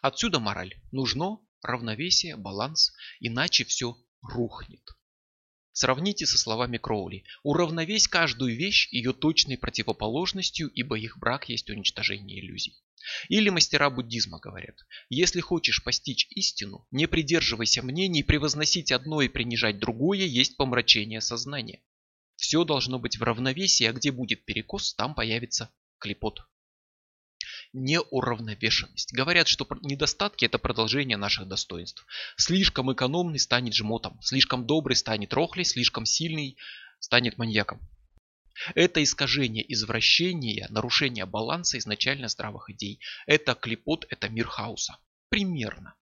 Отсюда 0.00 0.38
мораль. 0.38 0.80
Нужно 0.92 1.40
равновесие, 1.60 2.36
баланс, 2.36 2.92
иначе 3.18 3.64
все 3.64 3.96
рухнет. 4.22 4.82
Сравните 5.72 6.24
со 6.24 6.38
словами 6.38 6.78
Кроули. 6.78 7.24
Уравновесь 7.42 8.06
каждую 8.06 8.56
вещь 8.56 8.88
ее 8.92 9.12
точной 9.12 9.58
противоположностью, 9.58 10.68
ибо 10.68 10.96
их 10.96 11.18
брак 11.18 11.48
есть 11.48 11.68
уничтожение 11.68 12.38
иллюзий. 12.38 12.80
Или 13.28 13.48
мастера 13.48 13.90
буддизма 13.90 14.38
говорят, 14.38 14.76
если 15.08 15.40
хочешь 15.40 15.82
постичь 15.82 16.28
истину, 16.30 16.86
не 16.92 17.08
придерживайся 17.08 17.82
мнений, 17.82 18.22
превозносить 18.22 18.92
одно 18.92 19.20
и 19.20 19.28
принижать 19.28 19.80
другое 19.80 20.26
есть 20.26 20.56
помрачение 20.56 21.20
сознания. 21.20 21.82
Все 22.40 22.64
должно 22.64 22.98
быть 22.98 23.18
в 23.18 23.22
равновесии, 23.22 23.84
а 23.84 23.92
где 23.92 24.10
будет 24.10 24.44
перекос, 24.44 24.94
там 24.94 25.14
появится 25.14 25.70
клепот 25.98 26.40
неуравновешенность. 27.72 29.12
Говорят, 29.12 29.46
что 29.46 29.66
недостатки 29.82 30.44
это 30.44 30.58
продолжение 30.58 31.16
наших 31.16 31.46
достоинств. 31.46 32.04
Слишком 32.36 32.92
экономный 32.92 33.38
станет 33.38 33.74
жмотом, 33.74 34.20
слишком 34.22 34.66
добрый 34.66 34.96
станет 34.96 35.32
рохлей, 35.32 35.64
слишком 35.64 36.04
сильный 36.04 36.56
станет 36.98 37.38
маньяком. 37.38 37.80
Это 38.74 39.02
искажение, 39.02 39.64
извращение, 39.72 40.66
нарушение 40.70 41.26
баланса 41.26 41.78
изначально 41.78 42.28
здравых 42.28 42.70
идей. 42.70 43.00
Это 43.26 43.54
клепот, 43.54 44.04
это 44.10 44.28
мир 44.28 44.48
хаоса. 44.48 44.98
Примерно. 45.28 45.94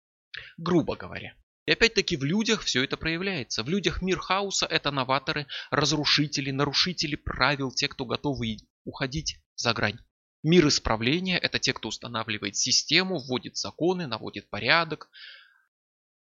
Грубо 0.56 0.96
говоря. 0.96 1.34
И 1.68 1.70
опять-таки 1.70 2.16
в 2.16 2.24
людях 2.24 2.62
все 2.62 2.82
это 2.82 2.96
проявляется. 2.96 3.62
В 3.62 3.68
людях 3.68 4.00
мир 4.00 4.18
хаоса– 4.20 4.64
это 4.70 4.90
новаторы, 4.90 5.46
разрушители, 5.70 6.50
нарушители 6.50 7.14
правил, 7.14 7.70
те, 7.70 7.88
кто 7.88 8.06
готовы 8.06 8.56
уходить 8.84 9.36
за 9.54 9.74
грань. 9.74 9.98
Мир 10.42 10.66
исправления– 10.68 11.36
это 11.42 11.58
те, 11.58 11.74
кто 11.74 11.90
устанавливает 11.90 12.56
систему, 12.56 13.18
вводит 13.18 13.58
законы, 13.58 14.06
наводит 14.06 14.48
порядок 14.48 15.10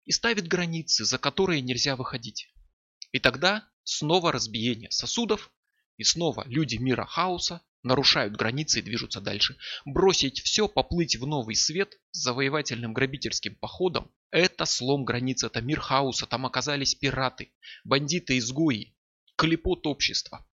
и 0.03 0.12
ставит 0.12 0.49
границы, 0.49 1.05
за 1.05 1.17
которые 1.17 1.62
нельзя 1.62 1.95
выходить. 1.95 2.53
И 3.13 3.19
тогда 3.19 3.65
снова 3.86 4.33
разбиение 4.33 4.91
сосудов, 4.91 5.49
и 5.95 6.03
снова 6.03 6.43
люди 6.45 6.75
мира 6.75 7.05
хаоса 7.05 7.62
нарушают 7.83 8.36
границы 8.36 8.79
и 8.79 8.81
движутся 8.81 9.21
дальше. 9.21 9.55
Бросить 9.86 10.41
все, 10.41 10.67
поплыть 10.67 11.15
в 11.15 11.25
новый 11.25 11.55
свет 11.55 11.97
с 12.12 12.23
завоевательным 12.23 12.91
грабительским 12.91 13.55
походом– 13.55 14.12
это 14.32 14.66
слом 14.66 15.06
границ, 15.06 15.44
это 15.44 15.62
мир 15.62 15.80
хаоса. 15.80 16.26
Там 16.26 16.46
оказались 16.46 16.96
пираты, 16.96 17.54
бандиты-изгои, 17.84 18.96
клепот 19.36 19.88
общества. 19.88 20.48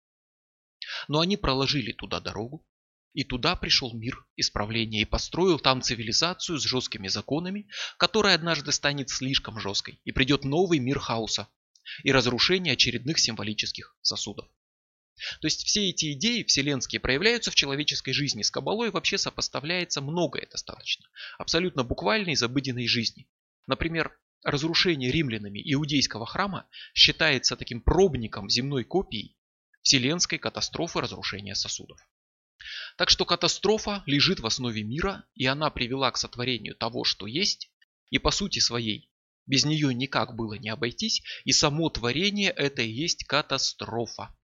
Но 1.08 1.20
они 1.20 1.36
проложили 1.36 1.92
туда 1.92 2.20
дорогу, 2.20 2.66
и 3.14 3.24
туда 3.24 3.56
пришел 3.56 3.92
мир 3.92 4.26
исправления 4.36 5.02
и 5.02 5.06
построил 5.06 5.58
там 5.58 5.82
цивилизацию 5.82 6.58
с 6.58 6.62
жесткими 6.62 7.08
законами, 7.08 7.68
которая 7.98 8.34
однажды 8.34 8.72
станет 8.72 9.10
слишком 9.10 9.58
жесткой, 9.58 10.00
и 10.04 10.12
придет 10.12 10.44
новый 10.44 10.78
мир 10.78 10.98
хаоса 10.98 11.48
и 12.04 12.12
разрушение 12.12 12.74
очередных 12.74 13.18
символических 13.18 13.96
сосудов. 14.02 14.48
То 15.40 15.46
есть 15.46 15.64
все 15.64 15.90
эти 15.90 16.12
идеи 16.12 16.42
вселенские 16.42 17.00
проявляются 17.00 17.50
в 17.50 17.54
человеческой 17.54 18.12
жизни. 18.12 18.42
С 18.42 18.50
Кабалой 18.50 18.90
вообще 18.90 19.18
сопоставляется 19.18 20.00
многое 20.00 20.48
достаточно. 20.50 21.06
Абсолютно 21.38 21.84
буквальной 21.84 22.32
из 22.32 22.42
обыденной 22.42 22.88
жизни. 22.88 23.28
Например, 23.66 24.18
разрушение 24.42 25.10
римлянами 25.10 25.60
иудейского 25.72 26.26
храма 26.26 26.68
считается 26.94 27.56
таким 27.56 27.80
пробником 27.80 28.48
земной 28.48 28.84
копии 28.84 29.36
вселенской 29.82 30.38
катастрофы 30.38 31.00
разрушения 31.00 31.54
сосудов. 31.54 31.98
Так 32.96 33.10
что 33.10 33.24
катастрофа 33.24 34.02
лежит 34.06 34.40
в 34.40 34.46
основе 34.46 34.82
мира, 34.82 35.24
и 35.34 35.46
она 35.46 35.70
привела 35.70 36.10
к 36.10 36.16
сотворению 36.16 36.76
того, 36.76 37.04
что 37.04 37.26
есть, 37.26 37.70
и 38.10 38.18
по 38.18 38.30
сути 38.30 38.58
своей 38.58 39.10
без 39.46 39.64
нее 39.64 39.92
никак 39.92 40.36
было 40.36 40.54
не 40.54 40.68
обойтись, 40.68 41.22
и 41.44 41.52
само 41.52 41.90
творение 41.90 42.50
это 42.50 42.82
и 42.82 42.90
есть 42.90 43.24
катастрофа. 43.24 44.36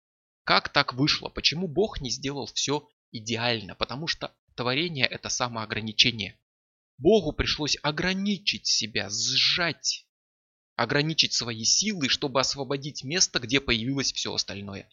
Как 0.45 0.71
так 0.71 0.95
вышло? 0.95 1.29
Почему 1.29 1.69
Бог 1.69 2.01
не 2.01 2.11
сделал 2.11 2.47
все 2.47 2.89
идеально? 3.13 3.75
Потому 3.75 4.07
что 4.07 4.35
творение 4.55 5.07
это 5.07 5.29
самоограничение. 5.29 6.39
Богу 6.99 7.33
пришлось 7.33 7.77
ограничить 7.83 8.67
себя, 8.67 9.09
сжать, 9.11 10.07
ограничить 10.77 11.35
свои 11.35 11.65
силы, 11.65 12.09
чтобы 12.09 12.41
освободить 12.41 13.05
место, 13.05 13.39
где 13.39 13.61
появилось 13.61 14.13
все 14.13 14.33
остальное. 14.33 14.91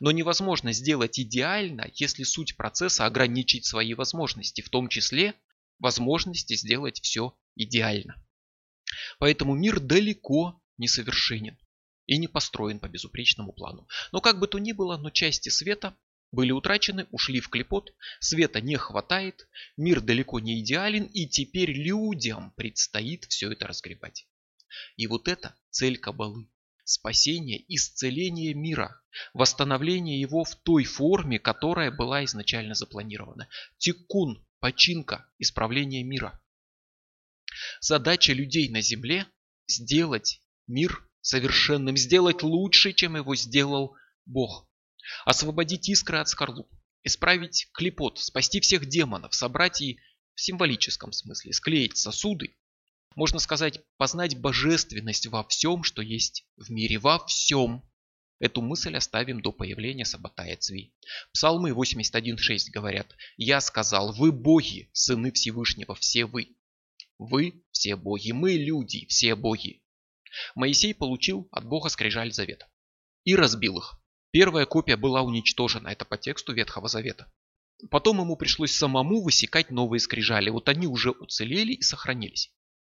Но 0.00 0.10
невозможно 0.10 0.72
сделать 0.72 1.18
идеально, 1.18 1.90
если 1.94 2.24
суть 2.24 2.56
процесса 2.56 3.06
ограничить 3.06 3.64
свои 3.64 3.94
возможности, 3.94 4.60
в 4.60 4.68
том 4.68 4.88
числе 4.88 5.34
возможности 5.78 6.54
сделать 6.54 7.00
все 7.00 7.36
идеально. 7.56 8.22
Поэтому 9.18 9.54
мир 9.54 9.80
далеко 9.80 10.60
не 10.78 10.88
совершенен 10.88 11.58
и 12.06 12.18
не 12.18 12.28
построен 12.28 12.80
по 12.80 12.88
безупречному 12.88 13.52
плану. 13.52 13.86
Но 14.10 14.20
как 14.20 14.38
бы 14.38 14.46
то 14.48 14.58
ни 14.58 14.72
было, 14.72 14.96
но 14.96 15.10
части 15.10 15.48
света 15.48 15.96
были 16.32 16.50
утрачены, 16.50 17.06
ушли 17.10 17.40
в 17.40 17.48
клепот, 17.48 17.92
света 18.18 18.60
не 18.60 18.76
хватает, 18.76 19.46
мир 19.76 20.00
далеко 20.00 20.40
не 20.40 20.60
идеален, 20.60 21.04
и 21.04 21.26
теперь 21.26 21.70
людям 21.70 22.52
предстоит 22.56 23.26
все 23.26 23.52
это 23.52 23.66
разгребать. 23.66 24.26
И 24.96 25.06
вот 25.06 25.28
это 25.28 25.54
цель 25.70 25.98
Кабалы 25.98 26.48
спасение, 26.84 27.64
исцеление 27.68 28.54
мира, 28.54 29.00
восстановление 29.34 30.20
его 30.20 30.44
в 30.44 30.56
той 30.56 30.84
форме, 30.84 31.38
которая 31.38 31.90
была 31.90 32.24
изначально 32.24 32.74
запланирована. 32.74 33.48
Тикун, 33.78 34.44
починка, 34.60 35.28
исправление 35.38 36.02
мира. 36.02 36.40
Задача 37.80 38.32
людей 38.32 38.68
на 38.68 38.80
земле– 38.80 39.26
сделать 39.66 40.40
мир 40.66 41.08
совершенным, 41.20 41.96
сделать 41.96 42.42
лучше, 42.42 42.92
чем 42.92 43.16
его 43.16 43.36
сделал 43.36 43.96
Бог. 44.26 44.68
Освободить 45.24 45.88
искры 45.88 46.18
от 46.18 46.28
скорлуп, 46.28 46.70
исправить 47.02 47.68
клепот, 47.72 48.18
спасти 48.18 48.60
всех 48.60 48.86
демонов, 48.86 49.34
собрать 49.34 49.80
и 49.80 49.98
в 50.34 50.40
символическом 50.40 51.12
смысле 51.12 51.52
склеить 51.52 51.96
сосуды 51.96 52.56
можно 53.16 53.38
сказать, 53.38 53.80
познать 53.96 54.38
божественность 54.38 55.26
во 55.26 55.44
всем, 55.44 55.82
что 55.82 56.02
есть 56.02 56.46
в 56.56 56.70
мире, 56.70 56.98
во 56.98 57.24
всем. 57.26 57.82
Эту 58.38 58.60
мысль 58.60 58.96
оставим 58.96 59.40
до 59.40 59.52
появления 59.52 60.04
Сабатая 60.04 60.56
Цви. 60.56 60.94
Псалмы 61.32 61.70
81.6 61.70 62.70
говорят, 62.72 63.14
«Я 63.36 63.60
сказал, 63.60 64.12
вы 64.12 64.32
боги, 64.32 64.90
сыны 64.92 65.30
Всевышнего, 65.32 65.94
все 65.94 66.24
вы». 66.24 66.56
Вы 67.18 67.62
все 67.70 67.94
боги, 67.94 68.32
мы 68.32 68.54
люди, 68.54 69.06
все 69.06 69.36
боги. 69.36 69.84
Моисей 70.56 70.92
получил 70.92 71.46
от 71.52 71.64
Бога 71.64 71.88
скрижаль 71.88 72.32
завета 72.32 72.66
и 73.22 73.36
разбил 73.36 73.78
их. 73.78 74.01
Первая 74.32 74.64
копия 74.64 74.96
была 74.96 75.20
уничтожена, 75.20 75.88
это 75.88 76.06
по 76.06 76.16
тексту 76.16 76.54
Ветхого 76.54 76.88
Завета. 76.88 77.30
Потом 77.90 78.20
ему 78.20 78.36
пришлось 78.36 78.72
самому 78.72 79.22
высекать 79.22 79.70
новые 79.70 80.00
скрижали, 80.00 80.48
вот 80.48 80.70
они 80.70 80.86
уже 80.86 81.10
уцелели 81.10 81.74
и 81.74 81.82
сохранились. 81.82 82.50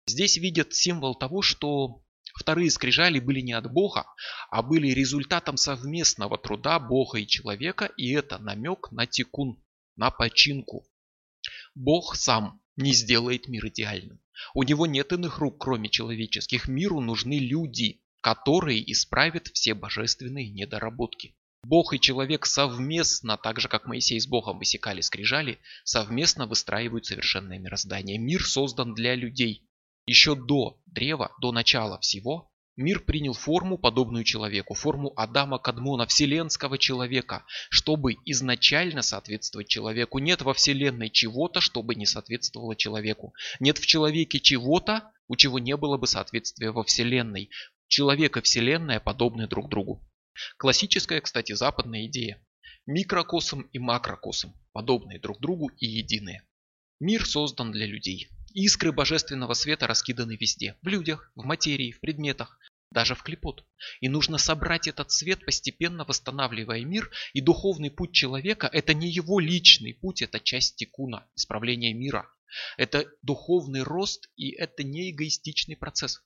Здесь 0.07 0.37
видят 0.37 0.75
символ 0.75 1.15
того, 1.15 1.41
что 1.41 2.05
вторые 2.35 2.71
скрижали 2.71 3.19
были 3.19 3.41
не 3.41 3.55
от 3.55 3.73
Бога, 3.73 4.05
а 4.51 4.63
были 4.63 4.89
результатом 4.89 5.57
совместного 5.57 6.37
труда 6.37 6.79
Бога 6.79 7.19
и 7.19 7.27
человека, 7.27 7.87
и 7.97 8.13
это 8.13 8.39
намек 8.39 8.93
на 8.93 9.07
тикун, 9.07 9.63
на 9.97 10.11
починку. 10.11 10.87
Бог 11.75 12.15
сам 12.15 12.61
не 12.77 12.93
сделает 12.93 13.49
мир 13.49 13.69
идеальным. 13.69 14.21
У 14.53 14.65
него 14.65 14.87
нет 14.87 15.13
иных 15.15 15.39
рук, 15.39 15.57
кроме 15.59 15.89
человеческих. 15.89 16.69
Миру 16.69 17.01
нужны 17.01 17.39
люди, 17.39 18.02
которые 18.23 18.91
исправят 18.91 19.49
все 19.49 19.75
божественные 19.75 20.49
недоработки. 20.49 21.35
Бог 21.65 21.93
и 21.93 22.01
человек 22.01 22.47
совместно, 22.47 23.37
так 23.37 23.61
же 23.61 23.69
как 23.69 23.87
Моисей 23.87 24.21
с 24.21 24.27
Богом 24.27 24.59
высекали 24.59 25.01
скрижали, 25.01 25.59
совместно 25.85 26.47
выстраивают 26.47 27.07
совершенное 27.07 27.59
мироздание. 27.59 28.19
Мир 28.19 28.45
создан 28.45 28.95
для 28.95 29.15
людей. 29.15 29.69
Еще 30.07 30.35
до 30.35 30.81
древа, 30.87 31.33
до 31.41 31.53
начала 31.53 32.01
всего, 32.01 32.51
мир 32.77 33.01
принял 33.01 33.33
форму, 33.33 33.79
подобную 33.79 34.25
человеку, 34.25 34.75
форму 34.75 35.13
Адама 35.17 35.59
Кадмона, 35.59 36.07
вселенского 36.07 36.79
человека, 36.79 37.45
чтобы 37.71 38.17
изначально 38.25 39.03
соответствовать 39.03 39.69
человеку. 39.69 40.19
Нет 40.19 40.43
во 40.43 40.55
вселенной 40.55 41.11
чего-то, 41.11 41.61
чтобы 41.61 41.95
не 41.95 42.07
соответствовало 42.07 42.75
человеку. 42.75 43.35
Нет 43.61 43.79
в 43.79 43.87
человеке 43.87 44.41
чего-то, 44.41 45.13
у 45.29 45.37
чего 45.37 45.61
не 45.61 45.77
было 45.77 45.97
бы 45.97 46.09
соответствия 46.09 46.73
во 46.73 46.83
вселенной. 46.83 47.51
Человек 47.93 48.39
и 48.39 48.41
вселенная 48.41 49.01
подобны 49.01 49.47
друг 49.47 49.69
другу. 49.69 50.03
Классическая, 50.57 51.21
кстати, 51.21 51.53
западная 51.53 52.07
идея. 52.07 52.43
Микрокосм 52.87 53.69
и 53.71 53.79
макрокосм, 53.79 54.55
подобные 54.73 55.21
друг 55.21 55.41
другу 55.41 55.69
и 55.77 55.85
единые. 55.85 56.49
Мир 57.01 57.27
создан 57.27 57.71
для 57.71 57.85
людей. 57.85 58.31
Искры 58.55 58.93
божественного 58.93 59.53
света 59.53 59.87
раскиданы 59.87 60.39
везде. 60.41 60.79
В 60.81 60.89
людях, 60.89 61.31
в 61.35 61.45
материи, 61.45 61.93
в 61.93 62.01
предметах, 62.01 62.59
даже 62.91 63.15
в 63.15 63.23
клепот. 63.23 63.67
И 64.01 64.09
нужно 64.09 64.39
собрать 64.39 64.89
этот 64.89 65.11
свет, 65.11 65.45
постепенно 65.45 66.07
восстанавливая 66.07 66.87
мир. 66.87 67.11
И 67.35 67.43
духовный 67.43 67.91
путь 67.91 68.15
человека– 68.15 68.71
это 68.73 68.95
не 68.95 69.11
его 69.11 69.39
личный 69.39 69.93
путь, 69.93 70.23
это 70.23 70.41
часть 70.41 70.77
тикуна, 70.77 71.29
исправления 71.37 71.93
мира. 71.93 72.27
Это 72.79 73.07
духовный 73.21 73.83
рост 73.83 74.31
и 74.37 74.49
это 74.53 74.83
не 74.83 75.11
эгоистичный 75.11 75.77
процесс. 75.77 76.23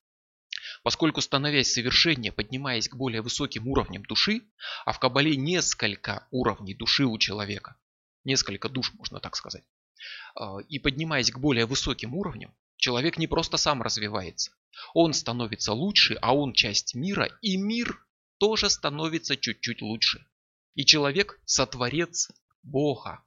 Поскольку 0.83 1.21
становясь 1.21 1.73
совершеннее, 1.73 2.33
поднимаясь 2.33 2.89
к 2.89 2.97
более 2.97 3.23
высоким 3.23 3.69
уровням 3.69 4.05
души, 4.05 4.43
а 4.85 4.93
в 4.93 4.99
Кабале 4.99 5.37
несколько 5.37 6.27
уровней 6.31 6.75
души 6.75 7.05
у 7.05 7.19
человека, 7.19 7.77
несколько 8.25 8.69
душ, 8.69 8.93
можно 8.95 9.21
так 9.21 9.37
сказать, 9.37 9.65
а, 10.35 10.59
и 10.69 10.79
поднимаясь 10.79 11.31
к 11.31 11.39
более 11.39 11.67
высоким 11.67 12.15
уровням, 12.15 12.55
человек 12.77 13.19
не 13.19 13.27
просто 13.27 13.57
сам 13.57 13.83
развивается. 13.83 14.53
Он 14.95 15.15
становится 15.15 15.73
лучше, 15.73 16.19
а 16.21 16.35
он 16.35 16.53
часть 16.53 16.95
мира, 16.95 17.31
и 17.41 17.57
мир 17.57 18.05
тоже 18.39 18.69
становится 18.69 19.37
чуть-чуть 19.37 19.83
лучше. 19.83 20.27
И 20.75 20.85
человек 20.85 21.41
сотворец 21.47 22.31
Бога. 22.63 23.25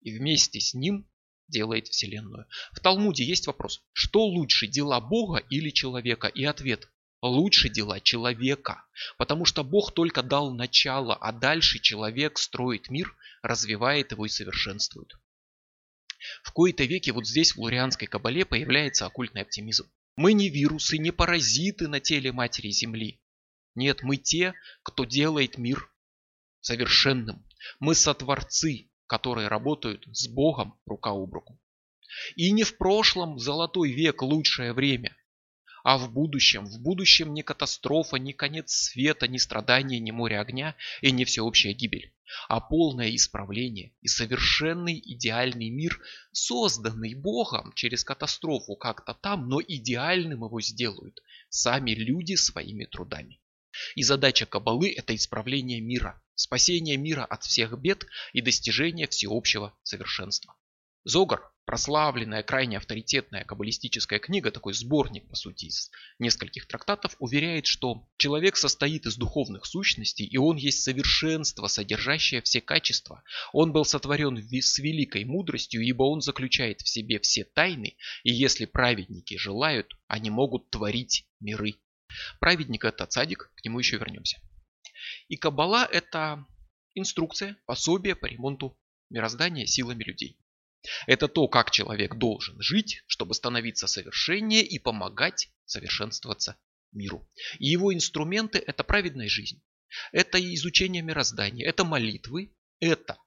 И 0.00 0.16
вместе 0.16 0.60
с 0.60 0.72
ним 0.72 1.06
делает 1.48 1.88
Вселенную. 1.88 2.46
В 2.72 2.80
Талмуде 2.80 3.24
есть 3.24 3.46
вопрос, 3.46 3.82
что 3.92 4.24
лучше, 4.24 4.66
дела 4.66 5.00
Бога 5.00 5.38
или 5.50 5.70
человека? 5.70 6.28
И 6.28 6.44
ответ, 6.44 6.88
лучше 7.22 7.68
дела 7.68 8.00
человека. 8.00 8.84
Потому 9.16 9.44
что 9.44 9.64
Бог 9.64 9.92
только 9.92 10.22
дал 10.22 10.52
начало, 10.52 11.14
а 11.14 11.32
дальше 11.32 11.78
человек 11.78 12.38
строит 12.38 12.90
мир, 12.90 13.14
развивает 13.42 14.12
его 14.12 14.26
и 14.26 14.28
совершенствует. 14.28 15.14
В 16.42 16.52
кои-то 16.52 16.84
веке 16.84 17.12
вот 17.12 17.26
здесь 17.26 17.54
в 17.54 17.60
лурианской 17.60 18.08
кабале 18.08 18.44
появляется 18.44 19.06
оккультный 19.06 19.42
оптимизм. 19.42 19.90
Мы 20.16 20.32
не 20.32 20.50
вирусы, 20.50 20.98
не 20.98 21.12
паразиты 21.12 21.86
на 21.86 22.00
теле 22.00 22.32
матери 22.32 22.70
Земли. 22.70 23.20
Нет, 23.76 24.02
мы 24.02 24.16
те, 24.16 24.54
кто 24.82 25.04
делает 25.04 25.58
мир 25.58 25.88
совершенным. 26.60 27.46
Мы 27.78 27.94
сотворцы, 27.94 28.87
которые 29.08 29.48
работают 29.48 30.04
с 30.12 30.28
Богом 30.28 30.78
рука 30.86 31.10
об 31.10 31.32
руку. 31.34 31.58
И 32.36 32.52
не 32.52 32.62
в 32.62 32.76
прошлом 32.76 33.38
золотой 33.38 33.90
век 33.92 34.22
лучшее 34.22 34.72
время, 34.72 35.16
а 35.82 35.96
в 35.96 36.12
будущем. 36.12 36.66
В 36.66 36.80
будущем 36.80 37.32
не 37.32 37.42
катастрофа, 37.42 38.16
не 38.16 38.32
конец 38.32 38.72
света, 38.72 39.26
не 39.26 39.38
страдания, 39.38 39.98
не 39.98 40.12
море 40.12 40.38
огня 40.38 40.76
и 41.00 41.10
не 41.10 41.24
всеобщая 41.24 41.72
гибель, 41.72 42.12
а 42.48 42.60
полное 42.60 43.14
исправление 43.14 43.92
и 44.02 44.08
совершенный 44.08 45.00
идеальный 45.02 45.70
мир, 45.70 46.00
созданный 46.32 47.14
Богом 47.14 47.72
через 47.74 48.04
катастрофу 48.04 48.76
как-то 48.76 49.14
там, 49.14 49.48
но 49.48 49.60
идеальным 49.60 50.44
его 50.44 50.60
сделают 50.60 51.22
сами 51.48 51.92
люди 51.92 52.34
своими 52.34 52.84
трудами. 52.84 53.37
И 53.94 54.02
задача 54.02 54.46
Кабалы– 54.46 54.92
это 54.96 55.14
исправление 55.14 55.80
мира, 55.80 56.22
спасение 56.34 56.96
мира 56.96 57.24
от 57.24 57.44
всех 57.44 57.78
бед 57.78 58.06
и 58.32 58.40
достижение 58.40 59.06
всеобщего 59.08 59.76
совершенства. 59.82 60.54
Зогар 61.04 61.42
прославленная, 61.68 62.42
крайне 62.42 62.78
авторитетная 62.78 63.44
каббалистическая 63.44 64.18
книга, 64.18 64.50
такой 64.50 64.72
сборник, 64.72 65.28
по 65.28 65.36
сути, 65.36 65.66
из 65.66 65.90
нескольких 66.18 66.66
трактатов, 66.66 67.14
уверяет, 67.18 67.66
что 67.66 68.08
человек 68.16 68.56
состоит 68.56 69.04
из 69.04 69.18
духовных 69.18 69.66
сущностей, 69.66 70.24
и 70.24 70.38
он 70.38 70.56
есть 70.56 70.82
совершенство, 70.82 71.66
содержащее 71.66 72.40
все 72.40 72.62
качества. 72.62 73.22
Он 73.52 73.70
был 73.72 73.84
сотворен 73.84 74.38
с 74.38 74.78
великой 74.78 75.26
мудростью, 75.26 75.82
ибо 75.82 76.04
он 76.04 76.22
заключает 76.22 76.80
в 76.80 76.88
себе 76.88 77.20
все 77.20 77.44
тайны, 77.44 77.98
и 78.22 78.32
если 78.32 78.64
праведники 78.64 79.36
желают, 79.36 79.94
они 80.06 80.30
могут 80.30 80.70
творить 80.70 81.26
миры. 81.38 81.74
Праведник 82.40 82.84
это 82.84 83.06
цадик, 83.06 83.52
к 83.54 83.64
нему 83.64 83.78
еще 83.78 83.96
вернемся. 83.96 84.40
И 85.28 85.36
каббала 85.36 85.84
это 85.84 86.46
инструкция, 86.94 87.56
пособие 87.66 88.14
по 88.14 88.26
ремонту 88.26 88.78
мироздания 89.10 89.66
силами 89.66 90.04
людей. 90.04 90.38
Это 91.06 91.28
то, 91.28 91.48
как 91.48 91.70
человек 91.70 92.16
должен 92.16 92.60
жить, 92.60 93.02
чтобы 93.06 93.34
становиться 93.34 93.86
совершеннее 93.86 94.62
и 94.62 94.78
помогать 94.78 95.50
совершенствоваться 95.64 96.56
миру. 96.92 97.28
И 97.58 97.68
его 97.68 97.92
инструменты– 97.92 98.58
это 98.66 98.84
праведная 98.84 99.28
жизнь, 99.28 99.62
это 100.12 100.38
изучение 100.54 101.02
мироздания, 101.02 101.66
это 101.66 101.84
молитвы, 101.84 102.54
это 102.80 103.18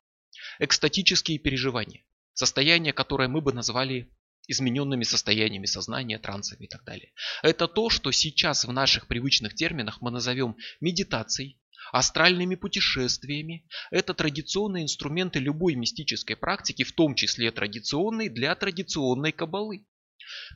экстатические 0.60 1.40
переживания, 1.40 2.04
состояния, 2.34 2.94
которое 2.94 3.28
мы 3.28 3.42
бы 3.42 3.54
назвали 3.54 4.12
измененными 4.52 5.04
состояниями 5.04 5.66
сознания, 5.66 6.20
трансами 6.20 6.66
и 6.66 6.68
так 6.68 6.84
далее. 6.84 7.14
Это 7.42 7.68
то, 7.68 7.90
что 7.90 8.12
сейчас 8.12 8.66
в 8.66 8.72
наших 8.72 9.08
привычных 9.08 9.56
терминах 9.56 10.02
мы 10.02 10.12
назовем 10.12 10.56
медитацией, 10.80 11.60
астральными 11.92 12.56
путешествиями. 12.56 13.68
Это 13.90 14.14
традиционные 14.14 14.84
инструменты 14.84 15.40
любой 15.40 15.76
мистической 15.76 16.36
практики, 16.36 16.84
в 16.84 16.94
том 16.94 17.16
числе 17.16 17.52
традиционной 17.52 18.30
для 18.30 18.56
традиционной 18.56 19.32
кабалы. 19.32 19.86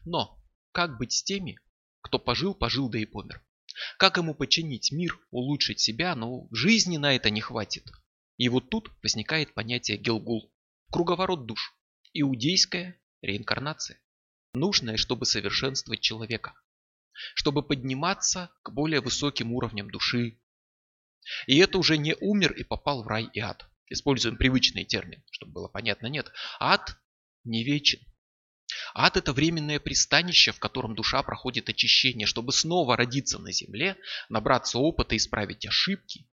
Но 0.05 0.41
как 0.71 0.97
быть 0.97 1.13
с 1.13 1.23
теми, 1.23 1.57
кто 2.01 2.19
пожил, 2.19 2.53
пожил 2.53 2.89
да 2.89 2.99
и 2.99 3.05
помер? 3.05 3.43
Как 3.97 4.17
ему 4.17 4.33
починить 4.33 4.91
мир, 4.91 5.19
улучшить 5.31 5.81
себя, 5.81 6.15
но 6.15 6.27
ну, 6.27 6.49
жизни 6.51 6.97
на 6.97 7.15
это 7.15 7.29
не 7.29 7.41
хватит. 7.41 7.91
И 8.37 8.47
вот 8.49 8.69
тут 8.69 8.89
возникает 9.03 9.53
понятие 9.53 9.97
Гелгул. 9.97 10.53
Круговорот 10.91 11.45
душ. 11.45 11.73
Иудейская 12.13 12.99
реинкарнация. 13.25 13.99
Нужная, 14.53 14.97
чтобы 14.97 15.25
совершенствовать 15.25 16.01
человека. 16.01 16.53
Чтобы 17.33 17.63
подниматься 17.63 18.51
к 18.63 18.71
более 18.71 19.01
высоким 19.01 19.53
уровням 19.53 19.89
души, 19.89 20.39
и 21.47 21.57
это 21.57 21.77
уже 21.77 21.97
не 21.97 22.15
умер 22.15 22.53
и 22.53 22.63
попал 22.63 23.03
в 23.03 23.07
рай 23.07 23.29
и 23.33 23.39
ад. 23.39 23.65
Используем 23.89 24.37
привычный 24.37 24.83
термин, 24.83 25.23
чтобы 25.31 25.53
было 25.53 25.67
понятно. 25.67 26.07
Нет, 26.07 26.31
ад 26.59 26.97
не 27.43 27.63
вечен. 27.63 27.99
Ад– 28.93 29.15
это 29.17 29.31
временное 29.31 29.79
пристанище, 29.79 30.51
в 30.51 30.59
котором 30.59 30.95
душа 30.95 31.21
проходит 31.23 31.69
очищение, 31.69 32.25
чтобы 32.25 32.51
снова 32.51 32.97
родиться 32.97 33.37
на 33.37 33.51
земле, 33.51 33.95
набраться 34.29 34.79
опыта, 34.79 35.15
исправить 35.15 35.65
ошибки 35.65 36.27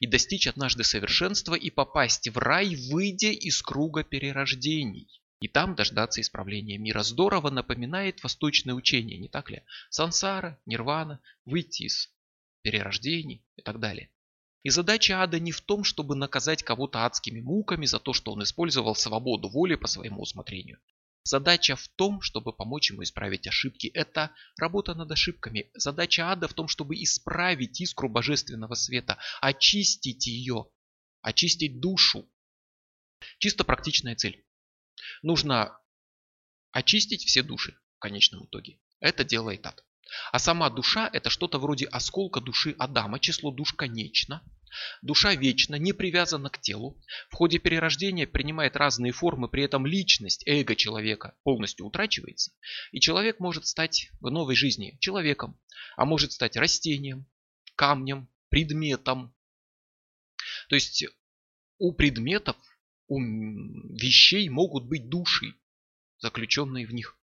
и 0.00 0.06
достичь 0.06 0.46
однажды 0.46 0.82
совершенства 0.82 1.54
и 1.54 1.70
попасть 1.70 2.28
в 2.28 2.38
рай, 2.38 2.74
выйдя 2.90 3.30
из 3.30 3.60
круга 3.60 4.02
перерождений. 4.02 5.22
И 5.44 5.48
там 5.48 5.74
дождаться 5.74 6.22
исправления 6.22 6.78
мира. 6.78 7.02
Здорово 7.02 7.50
напоминает 7.50 8.22
восточное 8.22 8.74
учение, 8.74 9.18
не 9.18 9.28
так 9.28 9.50
ли? 9.50 9.62
Сансара, 9.90 10.58
нирвана, 10.64 11.20
выйти 11.44 11.82
из 11.82 12.08
перерождений 12.62 13.44
и 13.54 13.60
так 13.60 13.78
далее. 13.78 14.10
И 14.62 14.70
задача 14.70 15.22
ада 15.22 15.38
не 15.38 15.52
в 15.52 15.60
том, 15.60 15.84
чтобы 15.84 16.16
наказать 16.16 16.62
кого-то 16.62 17.04
адскими 17.04 17.42
муками 17.42 17.84
за 17.84 18.00
то, 18.00 18.14
что 18.14 18.32
он 18.32 18.42
использовал 18.42 18.94
свободу 18.94 19.50
воли 19.50 19.74
по 19.74 19.86
своему 19.86 20.22
усмотрению. 20.22 20.80
Задача 21.24 21.76
в 21.76 21.88
том, 21.88 22.22
чтобы 22.22 22.54
помочь 22.54 22.90
ему 22.90 23.02
исправить 23.02 23.46
ошибки. 23.46 23.88
Это 23.88 24.30
работа 24.56 24.94
над 24.94 25.10
ошибками. 25.10 25.70
Задача 25.74 26.32
ада 26.32 26.48
в 26.48 26.54
том, 26.54 26.68
чтобы 26.68 26.94
исправить 27.02 27.82
искру 27.82 28.08
божественного 28.08 28.76
света, 28.76 29.18
очистить 29.42 30.26
ее, 30.26 30.70
очистить 31.20 31.80
душу. 31.80 32.26
Чисто 33.40 33.64
практичная 33.64 34.16
цель. 34.16 34.42
Нужно 35.22 35.78
очистить 36.72 37.24
все 37.24 37.42
души, 37.42 37.78
конечном 38.04 38.44
итоге. 38.44 38.78
Это 39.00 39.24
делает 39.24 39.66
ад. 39.66 39.82
А 40.30 40.38
сама 40.38 40.68
душа 40.68 41.08
это 41.12 41.30
что-то 41.30 41.58
вроде 41.58 41.86
осколка 41.86 42.40
души 42.40 42.74
Адама, 42.78 43.18
число 43.18 43.50
душ 43.50 43.72
конечно. 43.72 44.42
Душа 45.00 45.34
вечна, 45.34 45.76
не 45.76 45.94
привязана 45.94 46.50
к 46.50 46.60
телу. 46.60 47.00
В 47.30 47.34
ходе 47.34 47.58
перерождения 47.58 48.26
принимает 48.26 48.76
разные 48.76 49.12
формы, 49.12 49.48
при 49.48 49.64
этом 49.64 49.86
личность, 49.86 50.42
эго 50.46 50.76
человека 50.76 51.34
полностью 51.44 51.86
утрачивается. 51.86 52.52
И 52.92 53.00
человек 53.00 53.40
может 53.40 53.66
стать 53.66 54.10
в 54.20 54.30
новой 54.30 54.54
жизни 54.54 54.98
человеком, 55.00 55.58
а 55.96 56.04
может 56.04 56.32
стать 56.32 56.56
растением, 56.56 57.26
камнем, 57.76 58.28
предметом. 58.50 59.34
То 60.68 60.74
есть 60.74 61.06
у 61.78 61.92
предметов, 61.92 62.56
у 63.08 63.20
вещей 63.20 64.48
могут 64.48 64.84
быть 64.86 65.08
души, 65.08 65.54
заключенные 66.18 66.86
в 66.86 66.92
них. 66.92 67.18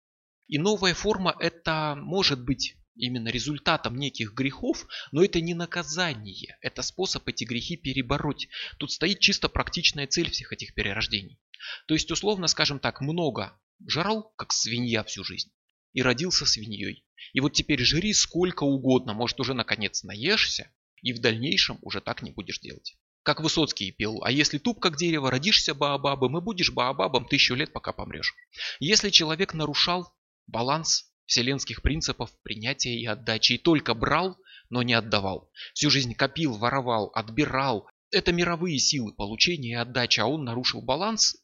И 0.49 0.59
новая 0.59 0.95
форма 0.95 1.35
это 1.39 1.95
может 1.97 2.45
быть 2.45 2.77
именно 2.97 3.29
результатом 3.29 3.97
неких 3.97 4.35
грехов, 4.35 4.87
но 5.13 5.25
это 5.25 5.41
не 5.41 5.55
наказание, 5.55 6.59
это 6.61 6.83
способ 6.83 7.27
эти 7.29 7.45
грехи 7.45 7.77
перебороть. 7.77 8.49
Тут 8.79 8.93
стоит 8.93 9.21
чисто 9.21 9.49
практичная 9.49 10.07
цель 10.07 10.31
всех 10.31 10.53
этих 10.53 10.75
перерождений. 10.75 11.41
То 11.87 11.95
есть, 11.95 12.11
условно, 12.11 12.47
скажем 12.47 12.79
так, 12.79 13.01
много 13.01 13.59
жрал, 13.87 14.33
как 14.37 14.53
свинья 14.53 15.05
всю 15.05 15.25
жизнь, 15.25 15.51
и 15.93 16.03
родился 16.03 16.47
свиньей. 16.47 17.05
И 17.33 17.41
вот 17.41 17.53
теперь 17.53 17.83
жри 17.83 18.13
сколько 18.13 18.65
угодно, 18.65 19.15
может 19.15 19.41
уже 19.41 19.55
наконец 19.55 20.03
наешься, 20.03 20.71
и 21.03 21.13
в 21.13 21.21
дальнейшем 21.21 21.79
уже 21.83 22.01
так 22.01 22.23
не 22.23 22.31
будешь 22.31 22.61
делать. 22.61 22.97
Как 23.23 23.41
Высоцкий 23.41 23.93
пел, 23.93 24.23
а 24.25 24.31
если 24.31 24.59
туп 24.59 24.81
как 24.81 24.97
дерево, 24.97 25.31
родишься 25.31 25.75
баобабом 25.75 26.39
и 26.39 26.41
будешь 26.41 26.73
баобабом 26.73 27.27
тысячу 27.27 27.55
лет, 27.55 27.73
пока 27.73 27.93
помрешь. 27.93 28.35
Если 28.79 29.11
человек 29.11 29.55
нарушал 29.55 30.13
баланс 30.47 31.11
вселенских 31.31 31.81
принципов 31.81 32.31
принятия 32.43 32.95
и 32.95 33.07
отдачи. 33.07 33.55
И 33.55 33.59
только 33.59 33.95
брал, 33.95 34.37
но 34.69 34.83
не 34.83 34.95
отдавал. 34.95 35.51
Всю 35.75 35.91
жизнь 35.91 36.15
копил, 36.15 36.57
воровал, 36.57 37.11
отбирал. 37.15 37.89
Это 38.11 38.33
мировые 38.33 38.79
силы 38.79 39.15
получения 39.15 39.71
и 39.71 39.75
отдачи, 39.75 40.19
а 40.21 40.27
он 40.27 40.45
нарушил 40.45 40.83
баланс. 40.83 41.37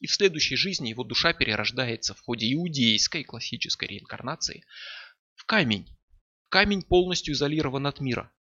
И 0.00 0.06
в 0.06 0.12
следующей 0.12 0.56
жизни 0.56 0.88
его 0.88 1.04
душа 1.04 1.32
перерождается 1.32 2.14
в 2.14 2.20
ходе 2.20 2.52
иудейской 2.52 3.22
классической 3.22 3.86
реинкарнации 3.88 4.64
в 5.36 5.44
камень. 5.44 5.86
Камень 6.48 6.82
полностью 6.82 7.34
изолирован 7.34 7.86
от 7.86 8.00
мира. 8.00 8.32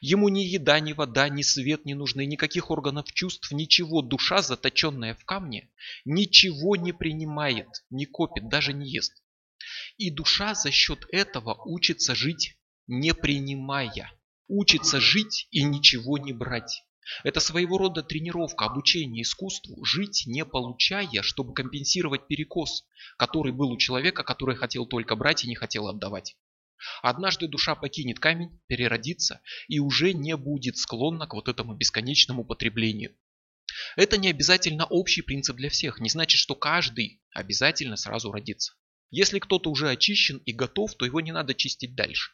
Ему 0.00 0.28
ни 0.28 0.40
еда, 0.40 0.80
ни 0.80 0.92
вода, 0.92 1.28
ни 1.28 1.42
свет 1.42 1.84
не 1.84 1.94
нужны, 1.94 2.26
никаких 2.26 2.70
органов 2.70 3.12
чувств, 3.12 3.50
ничего. 3.52 4.02
Душа, 4.02 4.42
заточенная 4.42 5.14
в 5.14 5.24
камне, 5.24 5.70
ничего 6.04 6.76
не 6.76 6.92
принимает, 6.92 7.68
не 7.90 8.06
копит, 8.06 8.48
даже 8.48 8.72
не 8.72 8.90
ест. 8.90 9.12
И 9.96 10.10
душа 10.10 10.54
за 10.54 10.70
счет 10.70 11.06
этого 11.10 11.60
учится 11.64 12.14
жить 12.14 12.56
не 12.86 13.14
принимая. 13.14 14.12
Учится 14.46 15.00
жить 15.00 15.48
и 15.50 15.62
ничего 15.62 16.18
не 16.18 16.32
брать. 16.32 16.82
Это 17.22 17.40
своего 17.40 17.78
рода 17.78 18.02
тренировка, 18.02 18.66
обучение 18.66 19.22
искусству, 19.22 19.84
жить 19.84 20.24
не 20.26 20.44
получая, 20.44 21.22
чтобы 21.22 21.54
компенсировать 21.54 22.26
перекос, 22.26 22.84
который 23.18 23.52
был 23.52 23.70
у 23.70 23.78
человека, 23.78 24.22
который 24.22 24.56
хотел 24.56 24.86
только 24.86 25.16
брать 25.16 25.44
и 25.44 25.48
не 25.48 25.54
хотел 25.54 25.88
отдавать. 25.88 26.36
Однажды 27.02 27.48
душа 27.48 27.74
покинет 27.74 28.18
камень, 28.18 28.60
переродится 28.66 29.40
и 29.68 29.78
уже 29.78 30.12
не 30.12 30.36
будет 30.36 30.76
склонна 30.76 31.26
к 31.26 31.34
вот 31.34 31.48
этому 31.48 31.74
бесконечному 31.74 32.44
потреблению. 32.44 33.14
Это 33.96 34.16
не 34.18 34.28
обязательно 34.28 34.84
общий 34.84 35.22
принцип 35.22 35.56
для 35.56 35.70
всех, 35.70 36.00
не 36.00 36.08
значит, 36.08 36.38
что 36.38 36.54
каждый 36.54 37.22
обязательно 37.32 37.96
сразу 37.96 38.30
родится. 38.30 38.74
Если 39.10 39.38
кто-то 39.38 39.70
уже 39.70 39.90
очищен 39.90 40.38
и 40.38 40.52
готов, 40.52 40.94
то 40.94 41.04
его 41.04 41.20
не 41.20 41.32
надо 41.32 41.54
чистить 41.54 41.94
дальше. 41.94 42.32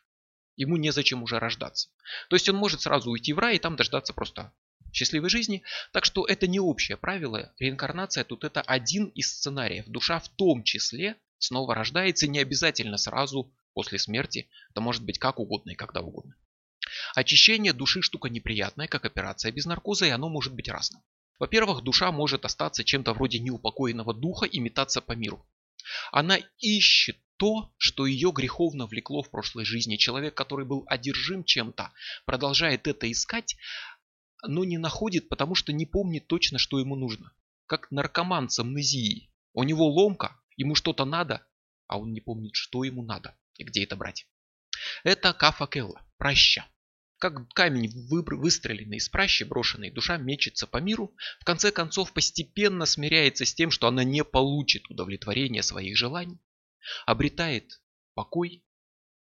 Ему 0.57 0.77
незачем 0.77 1.23
уже 1.23 1.39
рождаться. 1.39 1.91
То 2.29 2.37
есть 2.37 2.49
он 2.49 2.57
может 2.57 2.83
сразу 2.83 3.11
уйти 3.11 3.33
в 3.33 3.39
рай 3.39 3.57
и 3.57 3.59
там 3.59 3.77
дождаться 3.77 4.13
просто 4.13 4.53
счастливой 4.93 5.31
жизни. 5.31 5.63
Так 5.93 6.05
что 6.05 6.27
это 6.27 6.47
не 6.47 6.61
общее 6.61 6.97
правило. 6.97 7.55
Реинкарнация 7.59 8.25
тут 8.25 8.45
это 8.45 8.61
один 8.61 9.07
из 9.07 9.31
сценариев. 9.31 9.87
Душа 9.87 10.19
в 10.19 10.29
том 10.29 10.63
числе 10.65 11.17
снова 11.41 11.75
рождается 11.75 12.29
не 12.29 12.39
обязательно 12.39 12.97
сразу 12.97 13.53
после 13.75 13.99
смерти. 13.99 14.49
Это 14.71 14.81
может 14.81 15.05
быть 15.05 15.19
как 15.19 15.41
угодно 15.41 15.71
и 15.71 15.75
когда 15.75 16.01
угодно. 16.01 16.37
Очищение 17.15 17.73
души 17.73 18.03
штука 18.03 18.29
неприятная, 18.29 18.87
как 18.87 19.05
операция 19.05 19.53
без 19.53 19.67
наркоза, 19.67 20.07
и 20.07 20.11
оно 20.11 20.29
может 20.29 20.55
быть 20.55 20.69
разным. 20.69 21.03
Во-первых, 21.39 21.83
душа 21.83 22.13
может 22.13 22.45
остаться 22.45 22.85
чем-то 22.85 23.15
вроде 23.15 23.39
неупокоенного 23.39 24.13
духа 24.13 24.47
и 24.47 24.61
метаться 24.61 25.01
по 25.01 25.13
миру. 25.13 25.47
Она 26.13 26.39
ищет 26.59 27.17
то, 27.39 27.73
что 27.79 28.05
ее 28.05 28.33
греховно 28.33 28.87
влекло 28.87 29.23
в 29.23 29.31
прошлой 29.31 29.65
жизни. 29.65 29.97
Человек, 29.97 30.35
который 30.35 30.67
был 30.67 30.85
одержим 30.87 31.43
чем-то, 31.43 31.93
продолжает 32.27 32.87
это 32.87 33.11
искать, 33.11 33.57
но 34.43 34.65
не 34.65 34.77
находит, 34.77 35.29
потому 35.31 35.55
что 35.55 35.73
не 35.73 35.87
помнит 35.87 36.27
точно, 36.27 36.59
что 36.59 36.79
ему 36.79 36.97
нужно. 36.97 37.33
Как 37.67 37.91
наркоман 37.91 38.51
с 38.51 38.59
амнезией. 38.59 39.33
У 39.55 39.63
него 39.63 39.87
ломка, 39.87 40.40
ему 40.61 40.75
что-то 40.75 41.05
надо, 41.05 41.47
а 41.87 41.99
он 41.99 42.13
не 42.13 42.21
помнит, 42.21 42.55
что 42.55 42.85
ему 42.85 43.03
надо 43.03 43.37
и 43.57 43.65
где 43.65 43.83
это 43.85 43.97
брать. 43.97 44.27
Это 45.05 45.33
кафа 45.33 45.67
келла, 45.67 46.07
праща. 46.19 46.67
Как 47.19 47.49
камень 47.53 47.91
выстреленный 48.09 48.97
из 48.99 49.09
пращи, 49.09 49.45
брошенный, 49.45 49.91
душа 49.91 50.17
мечется 50.17 50.67
по 50.67 50.79
миру, 50.79 51.15
в 51.41 51.45
конце 51.45 51.71
концов 51.71 52.13
постепенно 52.13 52.87
смиряется 52.87 53.45
с 53.45 53.55
тем, 53.55 53.71
что 53.71 53.89
она 53.89 54.05
не 54.05 54.25
получит 54.25 54.89
удовлетворения 54.91 55.63
своих 55.63 55.97
желаний, 55.97 56.39
обретает 57.05 57.81
покой, 58.15 58.65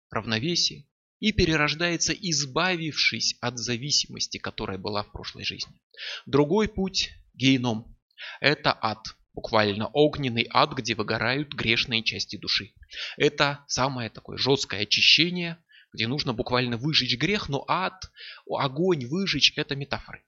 равновесие 0.10 0.88
и 1.20 1.32
перерождается, 1.32 2.14
избавившись 2.14 3.38
от 3.42 3.58
зависимости, 3.58 4.38
которая 4.38 4.78
была 4.78 5.04
в 5.04 5.12
прошлой 5.12 5.44
жизни. 5.44 5.82
Другой 6.28 6.68
путь– 6.68 7.12
гейном. 7.34 7.98
Это 8.40 8.78
ад, 8.80 9.17
буквально 9.38 9.86
огненный 9.94 10.48
ад, 10.50 10.74
где 10.74 10.96
выгорают 10.96 11.54
грешные 11.54 12.02
части 12.02 12.38
души. 12.38 12.74
Это 13.18 13.64
самое 13.68 14.10
такое 14.10 14.36
жесткое 14.40 14.82
очищение, 14.82 15.64
где 15.94 16.08
нужно 16.08 16.34
буквально 16.34 16.76
выжечь 16.76 17.16
грех, 17.20 17.48
но 17.48 17.64
ад, 17.68 18.12
огонь 18.50 19.06
выжечь– 19.06 19.54
это 19.56 19.76
метафоры. 19.76 20.24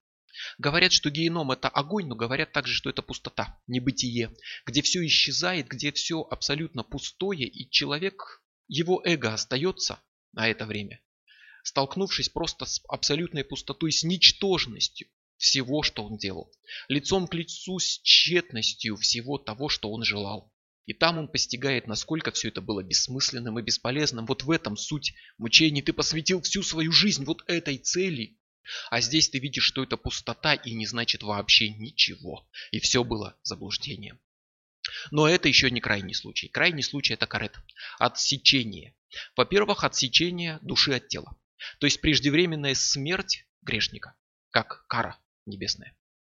Говорят, 0.59 0.91
что 0.91 1.09
геном 1.09 1.49
это 1.51 1.69
огонь, 1.69 2.05
но 2.05 2.15
говорят 2.15 2.51
также, 2.51 2.75
что 2.75 2.91
это 2.91 3.01
пустота, 3.01 3.59
небытие, 3.65 4.31
где 4.67 4.83
все 4.83 5.03
исчезает, 5.03 5.67
где 5.67 5.91
все 5.91 6.21
абсолютно 6.21 6.83
пустое, 6.83 7.47
и 7.47 7.67
человек, 7.71 8.43
его 8.67 9.01
эго 9.03 9.33
остается 9.33 9.99
на 10.33 10.47
это 10.47 10.67
время, 10.67 11.01
столкнувшись 11.63 12.29
просто 12.29 12.65
с 12.65 12.79
абсолютной 12.87 13.43
пустотой, 13.43 13.91
с 13.91 14.03
ничтожностью 14.03 15.07
всего, 15.39 15.81
что 15.81 16.03
он 16.03 16.17
делал, 16.17 16.51
лицом 16.89 17.27
к 17.27 17.33
лицу 17.33 17.79
с 17.79 17.99
тщетностью 18.01 18.97
всего 18.97 19.37
того, 19.37 19.69
что 19.69 19.89
он 19.89 20.03
желал. 20.03 20.53
И 20.85 20.93
там 20.93 21.17
он 21.17 21.27
постигает, 21.27 21.87
насколько 21.87 22.31
все 22.31 22.49
это 22.49 22.61
было 22.61 22.83
бессмысленным 22.83 23.57
и 23.57 23.61
бесполезным. 23.61 24.25
Вот 24.25 24.43
в 24.43 24.51
этом 24.51 24.75
суть 24.75 25.13
мучений. 25.37 25.81
Ты 25.81 25.93
посвятил 25.93 26.41
всю 26.41 26.63
свою 26.63 26.91
жизнь 26.91 27.25
вот 27.25 27.43
этой 27.47 27.77
цели. 27.77 28.39
А 28.89 28.99
здесь 28.99 29.29
ты 29.29 29.39
видишь, 29.39 29.63
что 29.63 29.83
это 29.83 29.97
пустота 29.97 30.55
и 30.55 30.73
не 30.73 30.87
значит 30.87 31.21
вообще 31.21 31.69
ничего. 31.69 32.47
И 32.71 32.79
все 32.79 33.03
было 33.03 33.37
заблуждением. 33.43 34.19
Но 35.11 35.29
это 35.29 35.47
еще 35.47 35.69
не 35.69 35.79
крайний 35.79 36.15
случай. 36.15 36.47
Крайний 36.47 36.83
случай 36.83 37.13
это 37.13 37.27
карет. 37.27 37.55
Отсечение. 37.99 38.95
Во-первых, 39.35 39.83
отсечение 39.83 40.57
души 40.63 40.93
от 40.93 41.07
тела. 41.07 41.37
То 41.79 41.85
есть 41.85 42.01
преждевременная 42.01 42.73
смерть 42.73 43.45
грешника, 43.61 44.15
как 44.49 44.87
кара 44.87 45.19
небесная. 45.45 45.95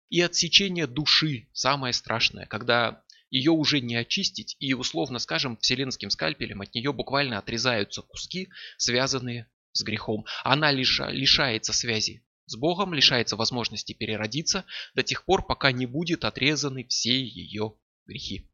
И 0.10 0.22
отсечение 0.22 0.88
души, 0.88 1.48
самое 1.54 1.94
страшное, 1.94 2.46
когда 2.46 3.04
ее 3.30 3.52
уже 3.52 3.80
не 3.80 3.96
очистить, 3.96 4.56
и 4.60 4.74
условно 4.74 5.20
скажем, 5.20 5.58
вселенским 5.58 6.10
скальпелем 6.10 6.62
от 6.62 6.74
нее 6.74 6.92
буквально 6.94 7.38
отрезаются 7.38 8.02
куски, 8.02 8.50
связанные 8.78 9.50
с 9.72 9.84
грехом. 9.84 10.26
Она 10.44 10.72
лиша, 10.72 11.12
лишается 11.12 11.74
связи 11.74 12.26
с 12.48 12.56
Богом, 12.56 12.94
лишается 12.94 13.36
возможности 13.36 13.94
переродиться 13.94 14.66
до 14.96 15.04
тех 15.04 15.24
пор, 15.26 15.46
пока 15.46 15.72
не 15.72 15.86
будет 15.86 16.26
отрезаны 16.26 16.86
все 16.88 17.22
ее 17.24 17.76
грехи. 18.08 18.50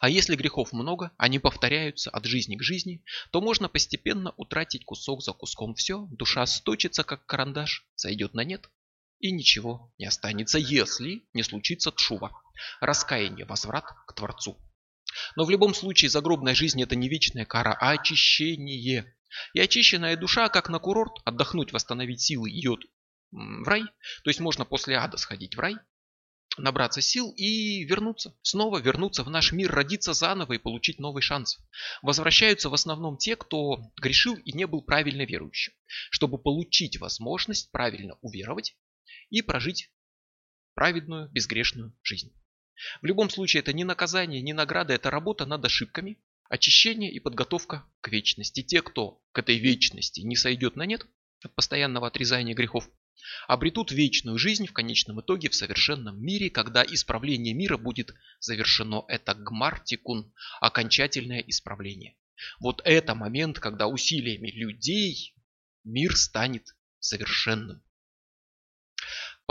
А 0.00 0.08
если 0.08 0.36
грехов 0.36 0.72
много, 0.72 1.12
они 1.16 1.38
повторяются 1.38 2.10
от 2.10 2.24
жизни 2.24 2.56
к 2.56 2.62
жизни, 2.62 3.02
то 3.30 3.40
можно 3.40 3.68
постепенно 3.68 4.34
утратить 4.36 4.84
кусок 4.84 5.22
за 5.22 5.32
куском 5.32 5.74
все, 5.74 6.06
душа 6.10 6.44
сточится 6.46 7.04
как 7.04 7.24
карандаш, 7.26 7.86
зайдет 7.94 8.34
на 8.34 8.44
нет, 8.44 8.68
и 9.22 9.30
ничего 9.30 9.94
не 9.98 10.06
останется, 10.06 10.58
если 10.58 11.22
не 11.32 11.42
случится 11.44 11.92
тшува, 11.92 12.32
раскаяние, 12.80 13.46
возврат 13.46 13.84
к 14.06 14.12
Творцу. 14.14 14.58
Но 15.36 15.44
в 15.44 15.50
любом 15.50 15.74
случае 15.74 16.10
загробная 16.10 16.54
жизнь 16.54 16.82
это 16.82 16.96
не 16.96 17.08
вечная 17.08 17.44
кара, 17.44 17.76
а 17.80 17.92
очищение. 17.92 19.16
И 19.54 19.60
очищенная 19.60 20.16
душа, 20.16 20.48
как 20.48 20.68
на 20.68 20.78
курорт, 20.78 21.12
отдохнуть, 21.24 21.72
восстановить 21.72 22.20
силы, 22.20 22.50
идет 22.50 22.80
в 23.30 23.68
рай. 23.68 23.84
То 24.24 24.30
есть 24.30 24.40
можно 24.40 24.64
после 24.64 24.96
ада 24.96 25.16
сходить 25.16 25.54
в 25.54 25.60
рай. 25.60 25.76
набраться 26.58 27.00
сил 27.00 27.32
и 27.36 27.84
вернуться. 27.84 28.36
Снова 28.42 28.78
вернуться 28.78 29.22
в 29.22 29.30
наш 29.30 29.52
мир, 29.52 29.70
родиться 29.70 30.12
заново 30.14 30.54
и 30.54 30.58
получить 30.58 30.98
новый 30.98 31.22
шанс. 31.22 31.58
Возвращаются 32.02 32.68
в 32.68 32.74
основном 32.74 33.16
те, 33.16 33.36
кто 33.36 33.92
грешил 34.00 34.34
и 34.34 34.52
не 34.52 34.66
был 34.66 34.82
правильно 34.82 35.22
верующим, 35.22 35.72
чтобы 36.10 36.38
получить 36.38 36.98
возможность 36.98 37.70
правильно 37.70 38.18
уверовать 38.20 38.74
и 39.30 39.42
прожить 39.42 39.90
праведную, 40.74 41.28
безгрешную 41.30 41.96
жизнь. 42.02 42.32
В 43.00 43.06
любом 43.06 43.30
случае 43.30 43.60
это 43.60 43.72
не 43.72 43.84
наказание, 43.84 44.40
не 44.42 44.52
награда, 44.52 44.94
это 44.94 45.10
работа 45.10 45.46
над 45.46 45.64
ошибками, 45.64 46.18
очищение 46.48 47.10
и 47.12 47.20
подготовка 47.20 47.84
к 48.00 48.08
вечности. 48.08 48.62
Те, 48.62 48.82
кто 48.82 49.22
к 49.32 49.38
этой 49.38 49.58
вечности 49.58 50.20
не 50.20 50.36
сойдет 50.36 50.76
на 50.76 50.84
нет 50.84 51.06
от 51.42 51.54
постоянного 51.54 52.08
отрезания 52.08 52.54
грехов, 52.54 52.88
обретут 53.46 53.92
вечную 53.92 54.38
жизнь 54.38 54.66
в 54.66 54.72
конечном 54.72 55.20
итоге 55.20 55.48
в 55.48 55.54
совершенном 55.54 56.20
мире, 56.22 56.50
когда 56.50 56.84
исправление 56.84 57.54
мира 57.54 57.76
будет 57.76 58.14
завершено. 58.40 59.04
Это 59.08 59.34
гмартикун, 59.34 60.32
окончательное 60.60 61.40
исправление. 61.40 62.16
Вот 62.60 62.82
это 62.84 63.14
момент, 63.14 63.58
когда 63.60 63.86
усилиями 63.86 64.50
людей 64.50 65.34
мир 65.84 66.16
станет 66.16 66.74
совершенным. 66.98 67.82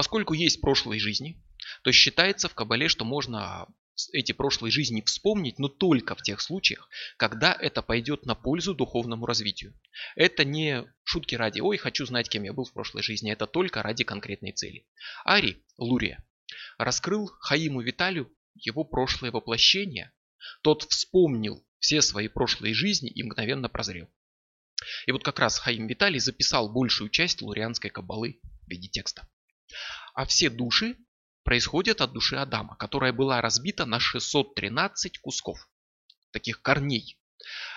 Поскольку 0.02 0.34
есть 0.34 0.62
прошлые 0.62 1.00
жизни, 1.00 1.40
то 1.84 1.92
считается 1.92 2.50
в 2.50 2.56
Кабале, 2.56 2.88
что 2.88 3.06
можно 3.06 3.68
эти 4.14 4.32
прошлые 4.32 4.72
жизни 4.72 5.04
вспомнить, 5.06 5.60
но 5.60 5.68
только 5.68 6.16
в 6.16 6.24
тех 6.24 6.42
случаях, 6.42 6.90
когда 7.18 7.54
это 7.54 7.84
пойдет 7.84 8.26
на 8.26 8.34
пользу 8.34 8.74
духовному 8.74 9.28
развитию. 9.28 9.80
Это 10.16 10.44
не 10.44 10.92
шутки 11.04 11.36
ради 11.36 11.60
«Ой, 11.60 11.78
хочу 11.78 12.08
знать, 12.08 12.30
кем 12.30 12.42
я 12.42 12.52
был 12.52 12.66
в 12.66 12.74
прошлой 12.74 13.04
жизни», 13.04 13.32
это 13.32 13.46
только 13.46 13.84
ради 13.84 14.04
конкретной 14.04 14.54
цели. 14.54 14.88
Ари, 15.24 15.64
Лурия, 15.78 16.26
раскрыл 16.80 17.28
Хаиму 17.40 17.82
Виталию 17.82 18.36
его 18.56 18.84
прошлое 18.84 19.30
воплощение. 19.30 20.12
Тот 20.64 20.82
вспомнил 20.82 21.64
все 21.78 22.02
свои 22.02 22.28
прошлые 22.28 22.74
жизни 22.74 23.12
и 23.12 23.22
мгновенно 23.22 23.70
прозрел. 23.70 24.10
И 25.06 25.12
вот 25.12 25.24
как 25.24 25.38
раз 25.38 25.60
Хаим 25.60 25.86
Виталий 25.86 26.20
записал 26.20 26.74
большую 26.74 27.12
часть 27.12 27.44
лурианской 27.44 27.92
кабалы 27.92 28.40
в 28.66 28.68
виде 28.68 28.88
текста. 28.88 29.28
А 30.14 30.26
все 30.26 30.50
души 30.50 30.98
происходят 31.44 32.02
от 32.02 32.14
души 32.14 32.36
Адама, 32.36 32.76
которая 32.76 33.14
была 33.14 33.42
разбита 33.42 33.86
на 33.86 34.00
613 34.00 35.20
кусков, 35.20 35.70
таких 36.32 36.62
корней. 36.62 37.18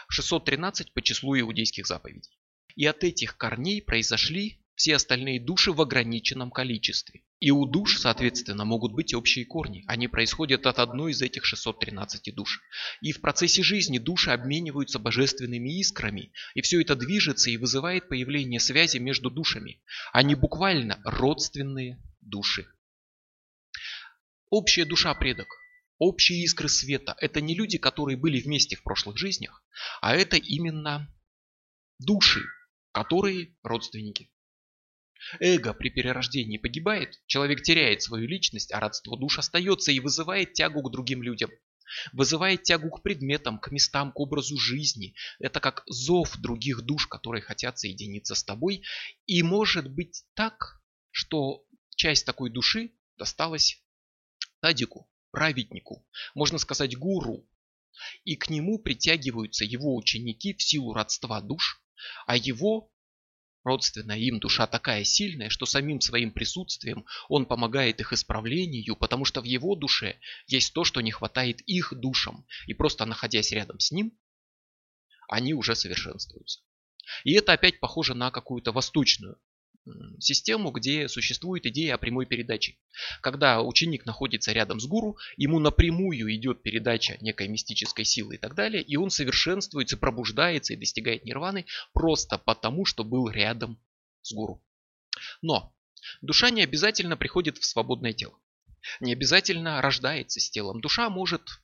613 0.08 0.92
по 0.92 1.02
числу 1.02 1.38
иудейских 1.38 1.86
заповедей. 1.86 2.38
И 2.76 2.86
от 2.86 3.04
этих 3.04 3.36
корней 3.36 3.80
произошли 3.80 4.63
все 4.74 4.96
остальные 4.96 5.40
души 5.40 5.72
в 5.72 5.80
ограниченном 5.80 6.50
количестве. 6.50 7.22
И 7.40 7.50
у 7.50 7.66
душ, 7.66 7.98
соответственно, 7.98 8.64
могут 8.64 8.92
быть 8.92 9.14
общие 9.14 9.44
корни. 9.44 9.84
Они 9.86 10.08
происходят 10.08 10.66
от 10.66 10.78
одной 10.78 11.12
из 11.12 11.22
этих 11.22 11.44
613 11.44 12.34
душ. 12.34 12.60
И 13.00 13.12
в 13.12 13.20
процессе 13.20 13.62
жизни 13.62 13.98
души 13.98 14.30
обмениваются 14.30 14.98
божественными 14.98 15.78
искрами. 15.78 16.32
И 16.54 16.62
все 16.62 16.80
это 16.80 16.96
движется 16.96 17.50
и 17.50 17.56
вызывает 17.56 18.08
появление 18.08 18.60
связи 18.60 18.98
между 18.98 19.30
душами. 19.30 19.80
Они 20.12 20.34
буквально 20.34 21.00
родственные 21.04 22.02
души. 22.20 22.66
Общая 24.50 24.84
душа 24.84 25.14
предок, 25.14 25.48
общие 25.98 26.42
искры 26.44 26.68
света– 26.68 27.16
это 27.20 27.40
не 27.40 27.54
люди, 27.54 27.78
которые 27.78 28.16
были 28.16 28.40
вместе 28.40 28.76
в 28.76 28.82
прошлых 28.82 29.18
жизнях, 29.18 29.64
а 30.00 30.14
это 30.14 30.36
именно 30.36 31.12
души, 31.98 32.44
которые 32.92 33.56
родственники. 33.62 34.30
Эго 35.40 35.74
при 35.74 35.88
перерождении 35.90 36.58
погибает, 36.58 37.20
человек 37.26 37.62
теряет 37.62 38.02
свою 38.02 38.26
личность, 38.26 38.72
а 38.72 38.80
родство 38.80 39.16
душ 39.16 39.38
остается 39.38 39.92
и 39.92 40.00
вызывает 40.00 40.54
тягу 40.54 40.82
к 40.82 40.90
другим 40.90 41.22
людям. 41.22 41.50
Вызывает 42.12 42.62
тягу 42.62 42.90
к 42.90 43.02
предметам, 43.02 43.58
к 43.58 43.70
местам, 43.70 44.12
к 44.12 44.18
образу 44.18 44.58
жизни. 44.58 45.14
Это 45.38 45.60
как 45.60 45.82
зов 45.86 46.36
других 46.38 46.82
душ, 46.82 47.06
которые 47.06 47.42
хотят 47.42 47.78
соединиться 47.78 48.34
с 48.34 48.42
тобой. 48.42 48.82
И 49.26 49.42
может 49.42 49.90
быть 49.90 50.24
так, 50.34 50.82
что 51.10 51.64
часть 51.94 52.26
такой 52.26 52.50
души 52.50 52.92
досталась 53.16 53.82
садику, 54.60 55.10
праведнику, 55.30 56.06
можно 56.34 56.58
сказать 56.58 56.96
гуру. 56.96 57.46
И 58.24 58.34
к 58.34 58.50
нему 58.50 58.78
притягиваются 58.78 59.64
его 59.64 59.94
ученики 59.94 60.54
в 60.54 60.62
силу 60.62 60.94
родства 60.94 61.40
душ, 61.40 61.80
а 62.26 62.36
его 62.36 62.90
родственная 63.64 64.18
им 64.18 64.38
душа 64.38 64.66
такая 64.66 65.04
сильная, 65.04 65.48
что 65.48 65.66
самим 65.66 66.00
своим 66.00 66.30
присутствием 66.30 67.04
он 67.28 67.46
помогает 67.46 68.00
их 68.00 68.12
исправлению, 68.12 68.94
потому 68.94 69.24
что 69.24 69.40
в 69.40 69.44
его 69.44 69.74
душе 69.74 70.18
есть 70.46 70.72
то, 70.74 70.84
что 70.84 71.00
не 71.00 71.10
хватает 71.10 71.60
их 71.62 71.92
душам. 71.94 72.46
И 72.66 72.74
просто 72.74 73.06
находясь 73.06 73.52
рядом 73.52 73.80
с 73.80 73.90
ним, 73.90 74.16
они 75.28 75.54
уже 75.54 75.74
совершенствуются. 75.74 76.60
И 77.24 77.32
это 77.32 77.52
опять 77.52 77.80
похоже 77.80 78.14
на 78.14 78.30
какую-то 78.30 78.72
восточную 78.72 79.38
систему, 80.18 80.70
где 80.70 81.08
существует 81.08 81.66
идея 81.66 81.94
о 81.94 81.98
прямой 81.98 82.26
передаче. 82.26 82.76
Когда 83.20 83.60
ученик 83.62 84.06
находится 84.06 84.52
рядом 84.52 84.80
с 84.80 84.86
гуру, 84.86 85.18
ему 85.36 85.58
напрямую 85.58 86.34
идет 86.34 86.62
передача 86.62 87.18
некой 87.20 87.48
мистической 87.48 88.04
силы 88.04 88.36
и 88.36 88.38
так 88.38 88.54
далее, 88.54 88.82
и 88.82 88.96
он 88.96 89.10
совершенствуется, 89.10 89.96
пробуждается 89.96 90.72
и 90.72 90.76
достигает 90.76 91.24
нирваны 91.24 91.66
просто 91.92 92.38
потому, 92.38 92.84
что 92.84 93.04
был 93.04 93.28
рядом 93.28 93.78
с 94.22 94.32
гуру. 94.32 94.62
Но 95.42 95.74
душа 96.22 96.50
не 96.50 96.62
обязательно 96.62 97.16
приходит 97.16 97.58
в 97.58 97.64
свободное 97.64 98.12
тело. 98.12 98.38
Не 99.00 99.12
обязательно 99.12 99.80
рождается 99.80 100.40
с 100.40 100.50
телом. 100.50 100.80
Душа 100.80 101.08
может 101.08 101.60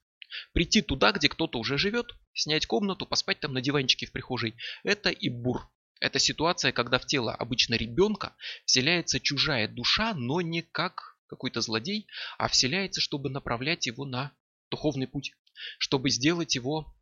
прийти 0.52 0.82
туда, 0.82 1.12
где 1.12 1.28
кто-то 1.28 1.58
уже 1.58 1.76
живет, 1.78 2.14
снять 2.34 2.66
комнату, 2.66 3.06
поспать 3.06 3.40
там 3.40 3.52
на 3.52 3.60
диванчике 3.60 4.06
в 4.06 4.12
прихожей. 4.12 4.54
Это 4.84 5.10
и 5.10 5.28
бур, 5.28 5.68
это 6.00 6.18
ситуация, 6.18 6.72
когда 6.72 6.98
в 6.98 7.06
тело 7.06 7.34
обычно 7.34 7.74
ребенка 7.74 8.34
вселяется 8.64 9.20
чужая 9.20 9.68
душа, 9.68 10.14
но 10.14 10.40
не 10.40 10.62
как 10.62 11.18
какой-то 11.26 11.60
злодей, 11.60 12.08
а 12.38 12.48
вселяется, 12.48 13.00
чтобы 13.00 13.30
направлять 13.30 13.86
его 13.86 14.04
на 14.04 14.32
духовный 14.70 15.06
путь, 15.06 15.32
чтобы 15.78 16.10
сделать 16.10 16.54
его 16.54 16.92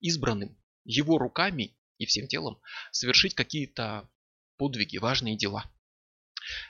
избранным, 0.00 0.56
его 0.84 1.18
руками 1.18 1.76
и 1.98 2.06
всем 2.06 2.28
телом 2.28 2.60
совершить 2.92 3.34
какие-то 3.34 4.08
подвиги, 4.56 4.98
важные 4.98 5.36
дела. 5.36 5.70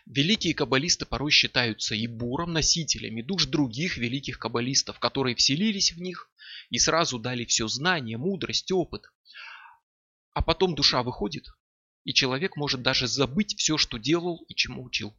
Великие 0.06 0.54
каббалисты 0.54 1.04
порой 1.04 1.30
считаются 1.30 1.94
и 1.94 2.06
буром, 2.06 2.54
носителями 2.54 3.20
душ 3.20 3.46
других 3.46 3.98
великих 3.98 4.38
каббалистов, 4.38 4.98
которые 4.98 5.36
вселились 5.36 5.92
в 5.92 6.00
них 6.00 6.30
и 6.70 6.78
сразу 6.78 7.18
дали 7.18 7.44
все 7.44 7.68
знание, 7.68 8.16
мудрость, 8.16 8.72
опыт, 8.72 9.02
а 10.36 10.42
потом 10.42 10.74
душа 10.74 11.02
выходит, 11.02 11.46
и 12.04 12.12
человек 12.12 12.56
может 12.56 12.82
даже 12.82 13.06
забыть 13.06 13.56
все, 13.56 13.78
что 13.78 13.96
делал 13.96 14.44
и 14.48 14.54
чему 14.54 14.84
учил. 14.84 15.16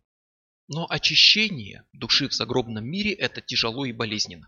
Но 0.67 0.85
очищение 0.87 1.87
души 1.91 2.29
в 2.29 2.33
загробном 2.33 2.85
мире– 2.85 3.13
это 3.13 3.41
тяжело 3.41 3.85
и 3.85 3.91
болезненно. 3.91 4.47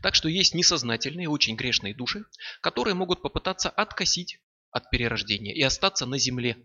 Так 0.00 0.14
что 0.14 0.28
есть 0.28 0.54
несознательные, 0.54 1.28
очень 1.28 1.56
грешные 1.56 1.96
души, 1.96 2.26
которые 2.60 2.94
могут 2.94 3.22
попытаться 3.22 3.70
откосить 3.70 4.40
от 4.70 4.88
перерождения 4.88 5.52
и 5.52 5.62
остаться 5.62 6.06
на 6.06 6.16
земле, 6.16 6.56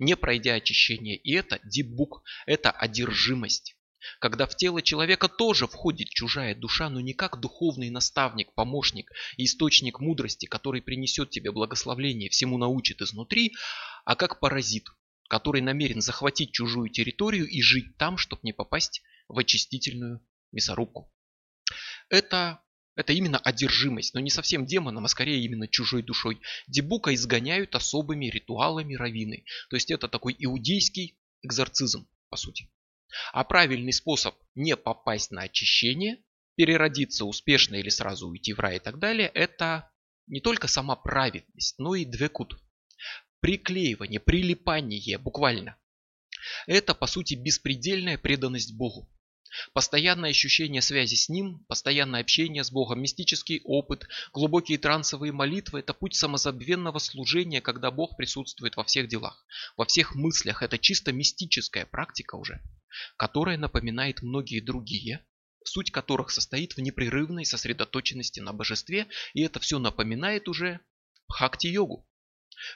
не 0.00 0.16
пройдя 0.16 0.54
очищение. 0.54 1.16
И 1.16 1.32
это 1.32 1.60
дебук, 1.62 2.24
это 2.44 2.72
одержимость 2.72 3.73
когда 4.20 4.46
в 4.46 4.56
тело 4.56 4.82
человека 4.82 5.28
тоже 5.28 5.66
входит 5.66 6.08
чужая 6.08 6.54
душа, 6.54 6.88
но 6.88 7.00
не 7.00 7.12
как 7.12 7.40
духовный 7.40 7.90
наставник, 7.90 8.52
помощник 8.54 9.10
и 9.36 9.44
источник 9.44 10.00
мудрости, 10.00 10.46
который 10.46 10.82
принесет 10.82 11.30
тебе 11.30 11.52
благословление, 11.52 12.30
всему 12.30 12.58
научит 12.58 13.02
изнутри, 13.02 13.52
а 14.04 14.16
как 14.16 14.40
паразит, 14.40 14.86
который 15.28 15.60
намерен 15.62 16.00
захватить 16.00 16.52
чужую 16.52 16.90
территорию 16.90 17.48
и 17.48 17.62
жить 17.62 17.96
там, 17.96 18.18
чтобы 18.18 18.40
не 18.42 18.52
попасть 18.52 19.02
в 19.28 19.38
очистительную 19.38 20.20
мясорубку. 20.52 21.10
Это, 22.08 22.62
это 22.94 23.12
именно 23.12 23.38
одержимость, 23.38 24.14
но 24.14 24.20
не 24.20 24.30
совсем 24.30 24.66
демоном, 24.66 25.04
а 25.06 25.08
скорее 25.08 25.42
именно 25.42 25.66
чужой 25.66 26.02
душой. 26.02 26.40
Дебука 26.66 27.14
изгоняют 27.14 27.74
особыми 27.74 28.26
ритуалами 28.26 28.94
равины. 28.94 29.44
То 29.70 29.76
есть 29.76 29.90
это 29.90 30.08
такой 30.08 30.36
иудейский 30.38 31.18
экзорцизм, 31.42 32.06
по 32.28 32.36
сути. 32.36 32.70
А 33.32 33.44
правильный 33.44 33.92
способ 33.92 34.34
не 34.54 34.76
попасть 34.76 35.30
на 35.30 35.42
очищение, 35.42 36.18
переродиться 36.56 37.24
успешно 37.24 37.76
или 37.76 37.88
сразу 37.88 38.28
уйти 38.28 38.52
в 38.52 38.60
рай 38.60 38.76
и 38.76 38.80
так 38.80 38.98
далее, 38.98 39.28
это 39.34 39.90
не 40.26 40.40
только 40.40 40.68
сама 40.68 40.96
праведность, 40.96 41.78
но 41.78 41.94
и 41.94 42.04
двекут. 42.04 42.58
Приклеивание, 43.40 44.20
прилипание 44.20 45.18
буквально. 45.18 45.76
Это 46.66 46.94
по 46.94 47.06
сути 47.06 47.34
беспредельная 47.34 48.18
преданность 48.18 48.76
Богу. 48.76 49.10
Постоянное 49.72 50.30
ощущение 50.30 50.82
связи 50.82 51.14
с 51.14 51.28
Ним, 51.28 51.64
постоянное 51.68 52.20
общение 52.20 52.64
с 52.64 52.70
Богом, 52.70 53.00
мистический 53.02 53.60
опыт, 53.64 54.06
глубокие 54.32 54.78
трансовые 54.78 55.32
молитвы– 55.32 55.78
это 55.80 55.94
путь 55.94 56.14
самозабвенного 56.14 56.98
служения, 56.98 57.60
когда 57.60 57.90
Бог 57.90 58.16
присутствует 58.16 58.76
во 58.76 58.84
всех 58.84 59.08
делах, 59.08 59.44
во 59.76 59.84
всех 59.84 60.14
мыслях. 60.14 60.62
Это 60.62 60.78
чисто 60.78 61.12
мистическая 61.12 61.86
практика 61.86 62.36
уже, 62.36 62.60
которая 63.16 63.56
напоминает 63.56 64.22
многие 64.22 64.60
другие, 64.60 65.24
суть 65.64 65.90
которых 65.90 66.30
состоит 66.30 66.76
в 66.76 66.80
непрерывной 66.80 67.44
сосредоточенности 67.44 68.40
на 68.40 68.52
божестве, 68.52 69.06
и 69.32 69.42
это 69.42 69.60
все 69.60 69.78
напоминает 69.78 70.48
уже 70.48 70.80
бхакти-йогу, 71.28 72.06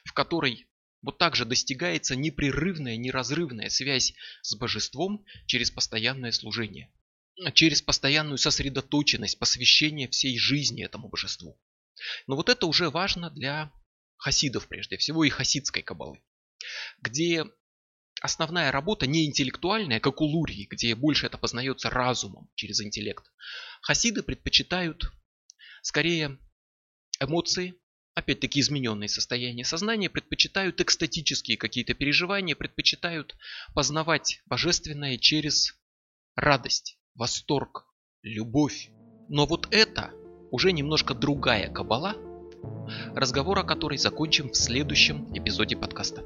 в 0.04 0.12
которой 0.12 0.68
вот 1.02 1.18
так 1.18 1.36
же 1.36 1.44
достигается 1.44 2.16
непрерывная, 2.16 2.96
неразрывная 2.96 3.68
связь 3.68 4.14
с 4.42 4.54
божеством 4.56 5.24
через 5.46 5.70
постоянное 5.70 6.32
служение, 6.32 6.92
через 7.54 7.82
постоянную 7.82 8.38
сосредоточенность, 8.38 9.38
посвящение 9.38 10.08
всей 10.08 10.38
жизни 10.38 10.84
этому 10.84 11.08
божеству. 11.08 11.60
Но 12.26 12.36
вот 12.36 12.48
это 12.48 12.66
уже 12.66 12.90
важно 12.90 13.30
для 13.30 13.72
хасидов 14.16 14.68
прежде 14.68 14.96
всего 14.96 15.24
и 15.24 15.30
хасидской 15.30 15.82
кабалы, 15.82 16.22
где 17.00 17.44
основная 18.20 18.72
работа 18.72 19.06
не 19.06 19.26
интеллектуальная, 19.26 20.00
как 20.00 20.20
у 20.20 20.24
Лурии, 20.24 20.66
где 20.68 20.94
больше 20.94 21.26
это 21.26 21.38
познается 21.38 21.90
разумом 21.90 22.50
через 22.54 22.80
интеллект. 22.80 23.24
Хасиды 23.82 24.22
предпочитают 24.22 25.12
скорее 25.82 26.38
эмоции, 27.20 27.80
опять-таки 28.18 28.60
измененные 28.60 29.08
состояния 29.08 29.64
сознания, 29.64 30.10
предпочитают 30.10 30.80
экстатические 30.80 31.56
какие-то 31.56 31.94
переживания, 31.94 32.56
предпочитают 32.56 33.36
познавать 33.74 34.42
божественное 34.46 35.18
через 35.18 35.76
радость, 36.34 36.98
восторг, 37.14 37.86
любовь. 38.22 38.90
Но 39.28 39.46
вот 39.46 39.68
это 39.70 40.10
уже 40.50 40.72
немножко 40.72 41.14
другая 41.14 41.70
кабала, 41.70 42.14
разговор 43.14 43.58
о 43.60 43.64
которой 43.64 43.98
закончим 43.98 44.50
в 44.50 44.56
следующем 44.56 45.32
эпизоде 45.36 45.76
подкаста. 45.76 46.22